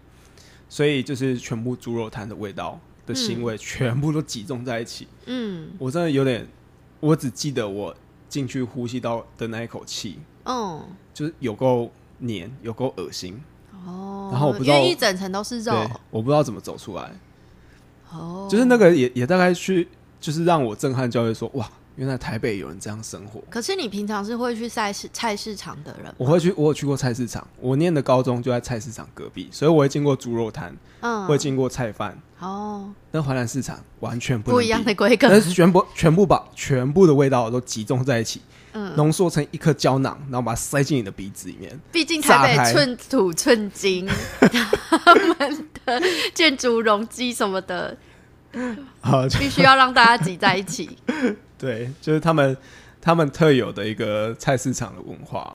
[0.68, 5.08] 所以就是全部猪肉摊的味道的腥味全部都集中在一起。
[5.28, 6.48] 嗯我真的有点，
[7.00, 7.96] 我只记得我
[8.28, 10.82] 进去呼吸到的那一口气，嗯
[11.14, 13.42] 就是有够黏，有够恶心。
[13.86, 17.12] 哦，然后我不知道因为一整层都是肉对，我不知道怎么走出来，
[18.12, 19.88] 哦，就是那个也也大概去，
[20.20, 23.42] 就是让我震撼教育说，哇，原来台北有人这样生活。
[23.50, 32.18] 可是你平常是会去菜市菜市场的人，我会去，我有去过菜市场，我念的高中就在菜市场隔壁，所以我会经过猪肉摊，嗯，会经过菜贩。
[32.40, 38.42] 哦，那淮南市场完全不不一样的规格，但是全部全部把全部的味道都集中在一起，
[38.74, 41.80] 嗯，浓缩成一颗胶囊，然后把它塞进你的鼻子里面。
[41.92, 44.08] 毕竟台北寸土寸金，
[44.90, 46.02] 他们的
[46.34, 47.98] 建筑容积什么的，
[49.02, 50.98] 好，必须要让大家挤在一起。
[51.58, 52.56] 对，就是他们
[53.02, 55.52] 他们特有的一个菜市场的文化。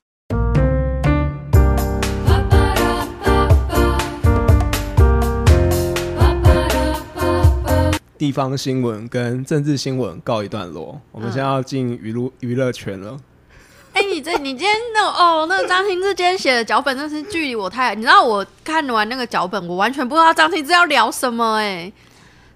[8.25, 13.15] 地方新闻跟政治新闻告一段落，我们现在要进娱乐娱乐圈了。
[13.93, 17.93] 哎、你这你今天那个哦，那个张新志今天写的脚本，真是距离我太……
[17.93, 21.93] 你知道我看完那个脚本，我完全不知道张新志要聊什么哎、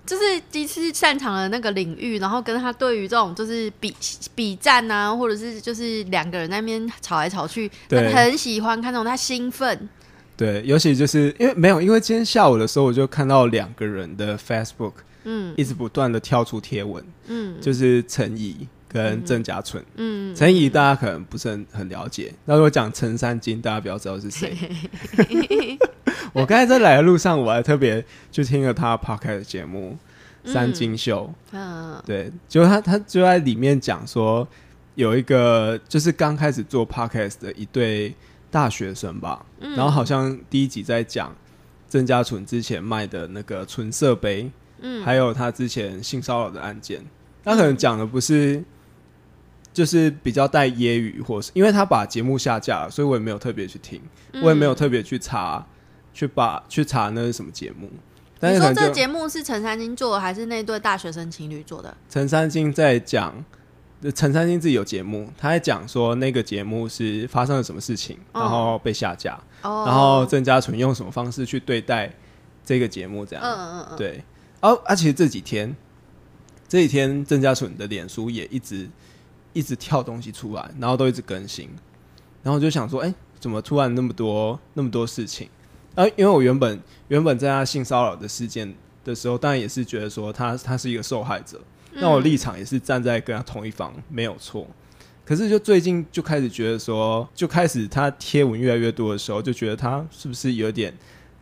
[0.07, 3.95] 就是第一次擅长的那个领域，然后跟他对于这种就是比
[4.33, 8.11] 比战啊，或者是就是两个人在那边吵来吵去，对。
[8.11, 9.87] 他很喜欢看那种他兴奋，
[10.35, 14.93] 对，尤其就是因为没有，因为今天下午的时候我就看到两个人的 Facebook
[15.29, 15.53] 嗯。
[15.55, 17.61] 一直不断的跳出贴文，嗯。
[17.61, 19.83] 就是陈怡跟郑家纯。
[19.97, 24.57] 嗯，陈怡大家可能不是很很了解，那如果讲陈三金，大家比较知道是谁。
[26.33, 29.97] 我刚才在来的路上，我还特别就听了他 podcast 的节目
[30.51, 32.01] 《三金秀》，嗯。
[32.05, 34.47] 对，就他他就在里面讲说，
[34.95, 38.13] 有一个就是刚开始做 podcast 的一对
[38.51, 39.75] 大学生吧，嗯。
[39.75, 41.35] 然后好像第一集在讲
[41.87, 44.49] 郑家纯之前卖的那个纯色杯，
[44.81, 45.03] 嗯。
[45.03, 47.01] 还有他之前性骚扰的案件，
[47.43, 48.63] 他可能讲的不是，
[49.73, 54.01] 就是比较带揶揄，或是因为他把节目下架了，所以我也没有特别去听，
[54.33, 54.43] 嗯。
[54.43, 55.65] 我也没有特别去查，
[56.13, 57.89] 去把去查那是什么节目。
[58.41, 61.93] 但你说这节目是陈三金做的，还是那对大学生情侣做的？
[62.09, 63.35] 陈三金在讲，
[64.01, 68.39] 呃陈三金自己有节目，他在讲说那个节目是发生了什么事情，哦。
[68.39, 72.09] 然后被下架，哦，然后郑家纯用什么方式去对待
[72.63, 73.43] 这个节目，这样。
[73.43, 74.23] 嗯嗯嗯，对，
[74.61, 75.75] 哦，而、且这几天，
[76.67, 78.89] 这几天郑家纯的脸书也一直
[79.53, 81.69] 一直跳东西出来，然后都一直更新，
[82.43, 85.49] 然后我就想说，哎、怎么突然那么多那么多事情？
[85.95, 91.59] 啊，因为我原本原本在他性骚扰的事件的时候，当然也是觉得说他他是一个受害者，
[91.93, 94.67] 那我立场也是站在跟他同一方，没有错。
[95.25, 100.93] 可是就最近就开始觉得说，就开始他贴文越来越多的时候，就觉得他是不是有点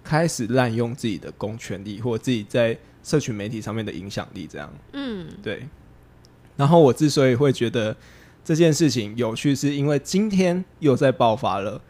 [0.04, 4.70] 开始滥用自己的公权力，或者自己在社群媒体上面的影响力，这样。
[4.92, 5.26] 嗯。
[5.42, 5.66] 对。
[6.58, 7.96] 然后我之所以会觉得
[8.44, 11.82] 这件事情有趣，是因为今天又在爆发了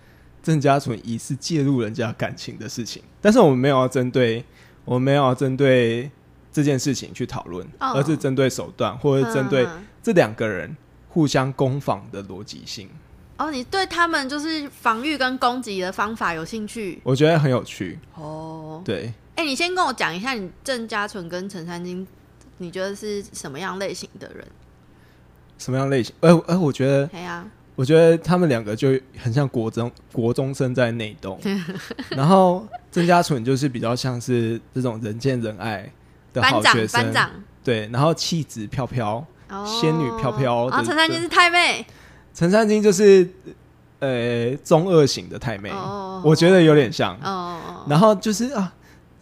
[0.44, 4.44] 郑家纯疑似介入人家感情的事情，但是我们没有要针对，
[4.86, 6.12] 我们没有要针对
[6.52, 7.94] 这件事情去讨论，哦。
[7.96, 9.88] 而是针对手段，或者是针对嗯。
[10.04, 10.78] 这两个人
[11.10, 12.90] 互相攻防的逻辑性，
[13.38, 17.00] 哦，你对他们就是防御跟攻击的方法有兴趣？
[17.04, 17.98] 我觉得很有趣。
[18.16, 18.82] 哦。
[18.86, 22.06] 对，哎、你先跟我讲一下，你郑家纯跟陈三金，
[22.58, 24.46] 你觉得是什么样类型的人？
[25.60, 26.14] 什么样类型？
[26.22, 31.40] 呃呃，我觉得哎呀、我觉得他们两个就很像国中国中生在内斗，
[32.10, 35.88] 然后郑家纯就是比较像是这种人见人爱
[36.34, 37.32] 的好学生，班长，
[37.64, 39.26] 对，然后气质飘飘。
[39.50, 41.86] 哦，仙女飘飘然后的陈三金是太妹，
[42.34, 43.26] 陈三金就是
[44.00, 47.18] 呃中二型的太妹，哦，我觉得有点像。
[47.24, 48.74] 哦，然后就是啊，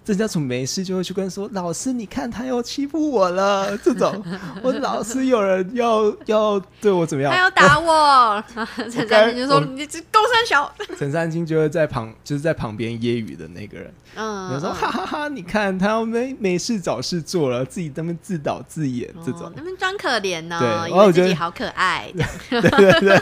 [0.05, 4.23] 郑家楚没事就会去跟说老师，你看他又欺负我了，这种。
[4.61, 7.33] 我老师有人要要对我怎么样？
[7.33, 8.43] 他要打我，
[8.91, 19.11] 陈三金就说你这高三小， 陈三金就会在旁，就是在旁边揶揄的那个人，嗯，有时候嗯哈哈哈，你看他要没没事找事做了，自己在那边自导自演。
[19.25, 19.43] 这种。
[19.47, 19.53] 哦。
[19.55, 22.11] 那边装可怜呢，对我觉得为自己好可爱，
[22.49, 23.21] 对对对。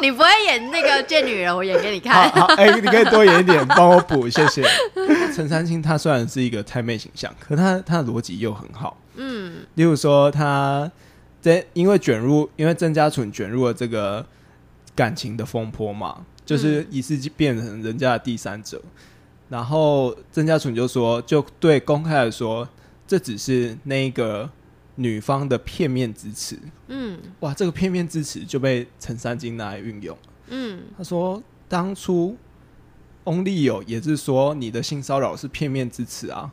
[0.00, 2.30] 你不会演那个贱女人，我演给你看。
[2.30, 4.62] 好，哎、你可以多演一点，帮我补，谢谢。
[5.34, 9.00] 陈三金他虽然是一个太妹形象，可他他的逻辑又很好。
[9.16, 10.90] 嗯例如说，他
[11.40, 14.24] 在因为卷入，因为郑家纯卷入了这个
[14.94, 18.82] 感情的风波嘛，就是疑似变成人家的第三者。
[19.48, 22.68] 然后郑家纯就说，就对公开的说，
[23.06, 24.50] 这只是那个
[24.96, 26.58] 女方的片面之词。
[26.88, 30.16] 嗯哇，这个片面之词就被陈三金拿来运用。
[30.48, 32.36] 嗯他说，当初
[33.28, 36.50] 翁立友也是说你的性骚扰是片面之词啊。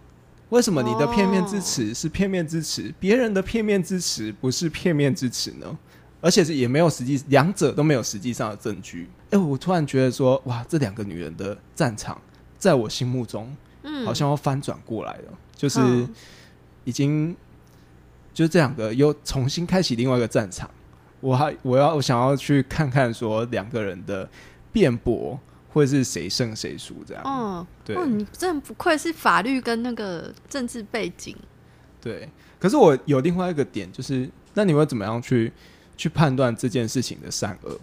[0.50, 5.78] 为什么你的片面之词是片面之词，别人的片面之词不是片面之词呢？
[6.22, 9.10] 而且是也没有实际，两者都没有实际上的证据。
[9.32, 12.20] 哎、我突然觉得说，哇，这两个女人的战场，
[12.58, 16.14] 在我心目中嗯，好像要翻转过来了，就是嗯
[16.84, 17.36] 已经，
[18.34, 20.70] 就是这两个又重新开启另外一个战场。
[21.22, 24.30] 我还我要我想要去看看说两个人的
[24.72, 25.40] 辩驳，
[25.76, 27.22] 或者是谁胜谁输这样。
[27.26, 31.36] 哦，对哦，你真的不愧是法律跟那个政治背景。
[32.00, 35.52] 对，可是我有另外一个点，就是那你会怎么样去
[35.98, 37.78] 去判断这件事情的善恶？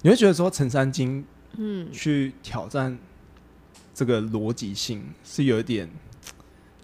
[0.00, 2.98] 你会觉得说陈三金嗯，去挑战
[3.94, 5.88] 这个逻辑性是有一点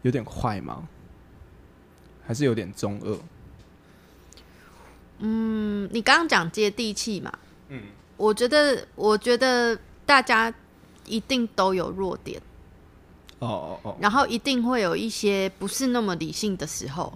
[0.03, 0.88] 有点坏吗？
[2.24, 3.18] 还是有点中二？
[5.18, 7.32] 嗯，你刚刚讲接地气嘛，
[7.70, 7.82] 嗯，
[8.16, 9.76] 我觉得，我觉得
[10.09, 10.51] 大家
[11.05, 12.41] 一定都有弱点，
[13.41, 17.13] 哦哦哦，然后一定会有一些不是那么理性的时候。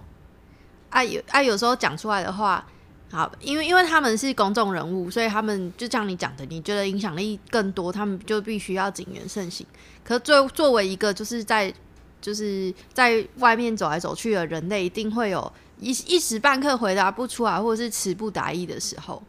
[0.91, 2.63] 啊有啊，有时候讲出来的话，
[3.11, 9.65] 好，因为因为他们是公众人物，所以他们就像你讲的，你觉得影响力更多，他们就必须要谨言慎行。
[10.03, 11.73] 可作作为一个就是在
[12.21, 19.23] 就是在外面走来走去的人类，一定会有一一时半刻回答不出来，或者是词不达意的时候。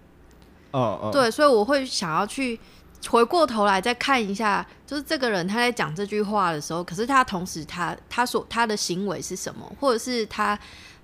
[0.71, 2.61] 哦哦，对，所以我会想要去
[3.09, 10.59] 回过头来再看一下，就是这个人他在讲这句话的时候，可是他同时他他所他的行为是什么，或者是他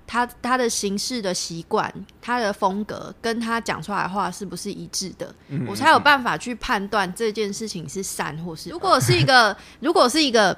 [0.07, 8.71] 他他的行事的习惯、他的风格跟他讲出来的话是不是一致的，嗯我才有办法去判断这件事情是善或是。
[8.71, 10.57] 如果是一个，如果是一个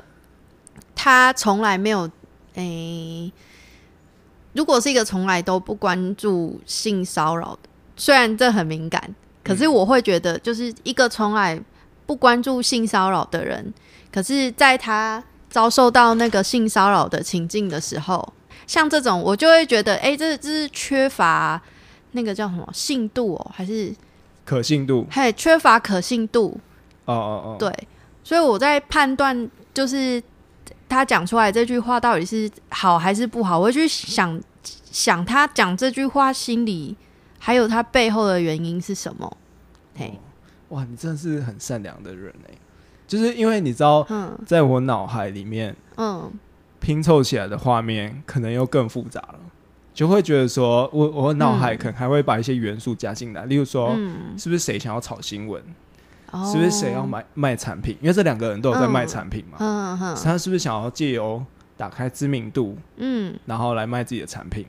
[0.94, 2.10] 他从来没有
[2.54, 3.32] 诶。
[4.54, 11.60] 如果是一个从来都不关注性骚扰的，虽然这很敏感，可是我会觉得，就是一个从来
[12.06, 13.72] 不关注性骚扰的人，
[14.12, 18.32] 可是在他遭受到那个性骚扰的情境的时候，
[18.66, 21.60] 像这种，我就会觉得，哎、这这是缺乏
[22.12, 23.94] 那个叫什么信度哦，还是
[24.44, 26.58] 可信度，嘿缺乏可信度？
[27.04, 27.72] 哦哦哦，对，
[28.22, 30.22] 所以我在判断，就是
[30.88, 36.96] 他讲出来这句话到底是好还是不好，我会去想想他讲这句话心里
[37.44, 39.36] 还有他背后的原因是什么。
[39.96, 40.16] 嘿，
[40.68, 42.54] 哇，你真的是很善良的人哎，
[43.04, 44.38] 就是因为你知道，嗯。
[44.46, 46.30] 在我脑海里面嗯。
[46.78, 49.40] 拼凑起来的画面，可能又更复杂了，
[49.92, 55.60] 就会觉得说我我脑海嗯可能还会把一些元素加进来，例如说，嗯，是不是谁想要炒新闻，
[56.30, 56.48] 哦。
[56.48, 57.04] 是不是谁要？
[57.04, 61.44] 买卖产品，因为这两个人都有在卖产品嘛，他是不是想要借由
[61.76, 64.64] 打开知名度，嗯，然后来卖自己的产品？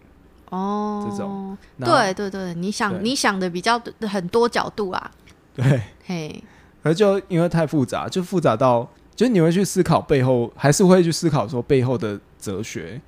[0.53, 1.57] 哦，这种。
[1.79, 5.11] 对对对，你想你想的比较很多角度啊，
[5.55, 6.43] 对，嘿，
[6.83, 13.01] 可是就因为太复杂，就复杂到，就是你会去思考背后，还是会去思考说背后的哲学，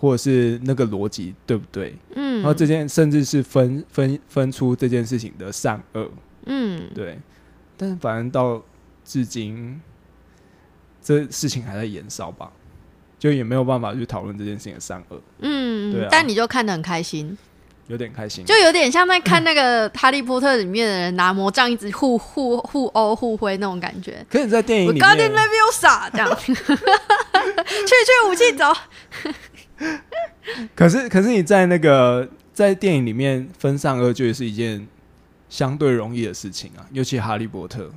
[0.00, 1.96] 或者是那个逻辑对不对？
[2.14, 6.10] 嗯，然后这件甚至是分分分出这件事情的善恶，
[6.46, 6.90] 嗯。
[6.94, 7.18] 对。
[7.78, 8.62] 但是反正到
[9.04, 9.78] 至今，
[11.02, 12.50] 这事情还在延烧吧，
[13.18, 17.36] 就也没有办法去讨论这件事情的善恶，嗯，对啊但你就看得很开心。
[17.88, 18.44] 有点开心。
[18.44, 24.26] 就有点像在看那个《哈利波特》里面的人拿魔杖一直互互互殴互挥那种感觉。
[24.28, 28.72] 可是你在电影我里 g o d 面 i Leviosa 这样，去去武器走。
[30.74, 34.84] 可是，可是你在那个在电影里面分善恶，就是一件
[35.48, 37.88] 相对容易的事情啊，尤其哈利波特，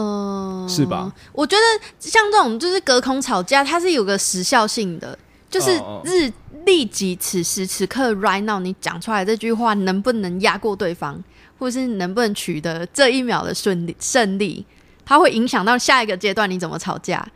[0.00, 1.12] 嗯，是吧？
[1.32, 1.62] 我觉得
[1.98, 5.18] 像这种就是隔空吵架，它是有个时效性的，
[5.50, 5.72] 就是
[6.04, 6.32] 日
[6.64, 11.20] 立即此时此刻 right now 你讲出来这句话能不能压过对方，
[11.58, 14.64] 或是能不能取得这一秒的顺利胜利，
[15.04, 17.26] 它会影响到下一个阶段你怎么吵架。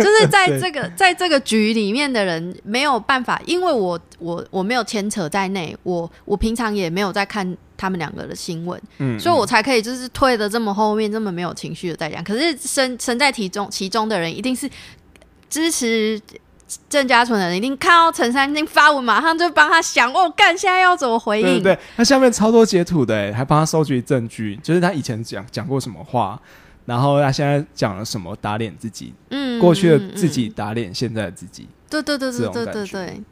[0.04, 12.22] 就是在这个在这个局里面的人没有办法，因为我我我没有牵扯在内，我我平常也没有在看他们两个的新闻，嗯，所以我才可以就是退的这么后面，这么没有情绪的在讲。
[12.22, 14.68] 可是身身在其中其中的人，一定是
[15.48, 16.20] 支持
[16.88, 21.44] 郑家纯的人，一定看到陈三金发文，马上就帮他想哦，干现在要怎么回应？
[21.44, 26.40] 对对对，他下面超多截图的欸，还帮他收集证据，就是他以前讲讲过什么话，
[26.84, 31.68] 然后他现在讲了什么，打脸自己，嗯过去的嗯自己嗯打脸现在的自己。
[31.88, 33.22] 对对对这对对对对，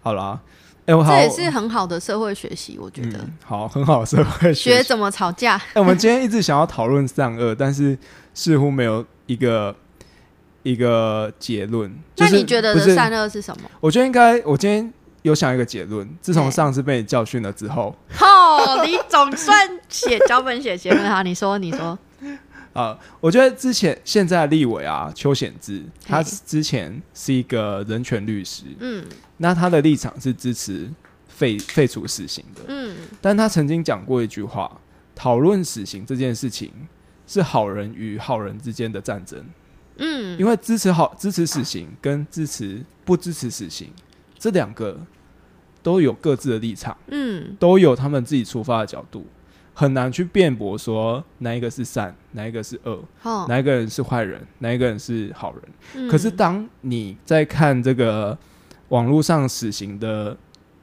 [0.00, 0.40] 好啦，
[0.86, 3.18] 哎、我好，这也是很好的社会学习，我觉得。
[3.18, 4.62] 嗯、好，很好的社会学习。
[4.70, 7.96] 学怎么吵架，哎、我们今天一直想要讨论善恶，但是
[8.34, 9.74] 似乎没有一个
[10.62, 11.94] 一个结论。
[12.16, 13.70] 就是那你觉得的善恶是什么？
[13.80, 16.08] 我觉得应该，我今天有想一个结论。
[16.20, 21.96] 自从哎上次被你教训了之后， 哦，你总算写脚本写结论哈，你说你说，
[22.72, 29.04] 啊，我觉得之前现在立委啊，邱显志，他之前是一个人权律师，嗯。
[29.36, 30.88] 那他的立场是支持
[31.28, 32.96] 废废除死刑的，嗯。
[33.20, 34.80] 但他曾经讲过一句话：
[35.14, 36.72] 讨论死刑这件事情
[37.26, 39.44] 是好人与好人之间的战争，
[39.96, 43.90] 嗯，因为支持好支持死刑跟支持不支持死刑
[44.38, 44.98] 这两个
[45.82, 47.54] 都有各自的立场，嗯。
[47.58, 49.26] 都有他们自己出发的角度，
[49.74, 53.02] 很难去辩驳说哪一个是善，哪一个是恶。
[53.22, 55.62] 哦，哪一个人是坏人，哪一个人是好人。
[55.94, 58.36] 嗯可是当你在看这个
[58.88, 60.36] 网络上死刑的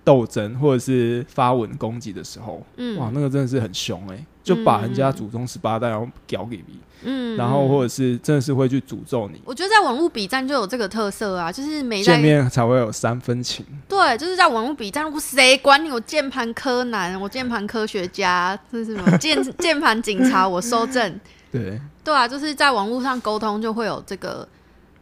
[0.03, 13.65] 斗争，或者是发文攻击的时候，嗯哇，那个真的是很凶哎、就把人家祖宗十八代然后屌给你，嗯然后或者者是真的是会去诅咒你，我觉得在网络比战就有这个特色啊，就是没在见面才会有三分情。
[13.87, 15.89] 对，就是在网络比战，我谁管你？
[15.91, 20.47] 我键盘柯南，我键盘科学家，这是什么 键键盘警察？
[20.47, 21.19] 我收证。
[21.51, 24.47] 对，对啊，就是在网络上沟通就会有这个，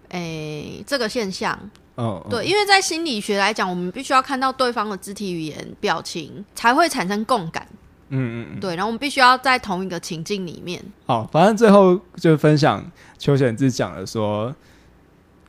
[0.10, 1.58] 诶、这个现象。
[1.96, 7.68] 哦，对，因为在心理学来讲，我们必须要看到对方的肢体语言、表情，才会产生共感。
[8.10, 10.82] 嗯嗯嗯，对，然后我们必须要在同一个情境里面。
[11.06, 12.84] 好，反正最后就分享
[13.18, 14.56] 邱显志讲的说，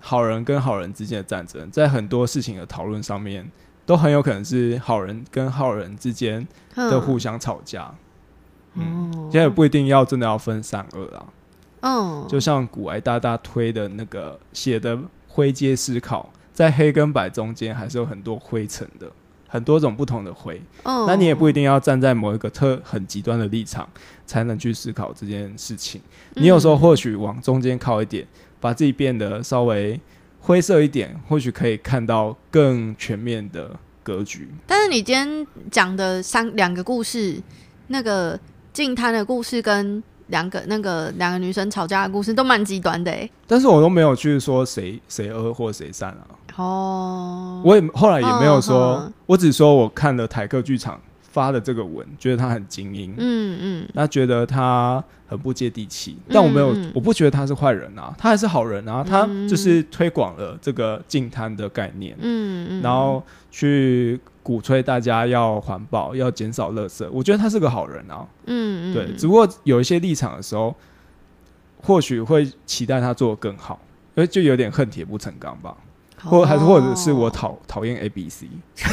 [0.00, 3.50] 好人跟好人之间的战争，在很多事情的讨论上面，
[3.86, 7.94] 都很有可能是好人跟好人之间的嗯互相吵架。
[8.74, 9.28] 嗯，哦。
[9.30, 11.26] 现在也不一定要真的要分善恶啊，
[11.80, 14.98] 嗯，就像古埃大大推的那个写的
[15.28, 19.10] 灰阶思考，在黑跟白中间还是有很多灰尘的，
[19.48, 20.62] 很多种不同的灰。
[20.84, 23.88] 嗯，那你也不一定要站在某一个特很极端的立场
[24.24, 26.00] 才能去思考这件事情。
[26.34, 28.24] 你有时候或许往中间靠一点，
[28.60, 29.98] 把自己变得稍微
[30.40, 34.48] 灰色一点，或许可以看到更全面的格局。
[34.66, 37.42] 但是你今天讲的三两个故事，
[37.88, 38.38] 那个
[38.72, 43.28] 净滩的故事跟两个那个两个女生吵架的故事都蛮极端的哎。
[43.46, 46.26] 但是我都没有去说谁谁恶或谁善啊，
[46.58, 53.88] 哦，我也后来也没有说，我只说我看了台客剧场发的这个文，觉得他很精英，嗯嗯。
[53.94, 59.48] 那觉得他很不接地气，但我没有，我不觉得他是坏人啊，他还是好人啊，他嗯。
[59.48, 70.74] 就是推广了这个净滩的概念，嗯嗯，然后去鼓吹大家要环保，要减少垃圾，我觉得他是个好人啊，嗯嗯对，只不过有一些立场的时候，
[71.82, 73.78] 或许会期待他做的更好，
[74.16, 75.76] 所以就有点恨铁不成钢吧，
[76.24, 78.46] 或还是或者是我哦讨讨厌 A B C，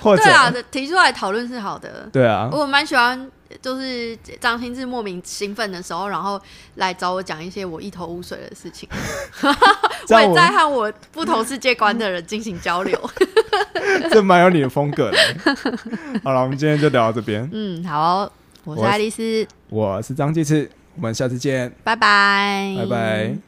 [0.00, 2.08] 或者对啊，提出来讨论是好的。
[2.12, 3.30] 对啊，我蛮喜欢，
[3.62, 6.40] 就是张新志莫名兴奋的时候，然后
[6.76, 8.88] 来找我讲一些我一头雾水的事情。
[10.08, 12.98] 我也在和我不同世界观的人进行交流。
[14.10, 15.18] 这蛮有你的风格的。
[16.22, 17.48] 好了，我们今天就聊到这边。
[17.52, 18.30] 嗯，好，
[18.64, 23.46] 我是我爱丽丝，我是张继次，我们下次见，拜拜，拜拜。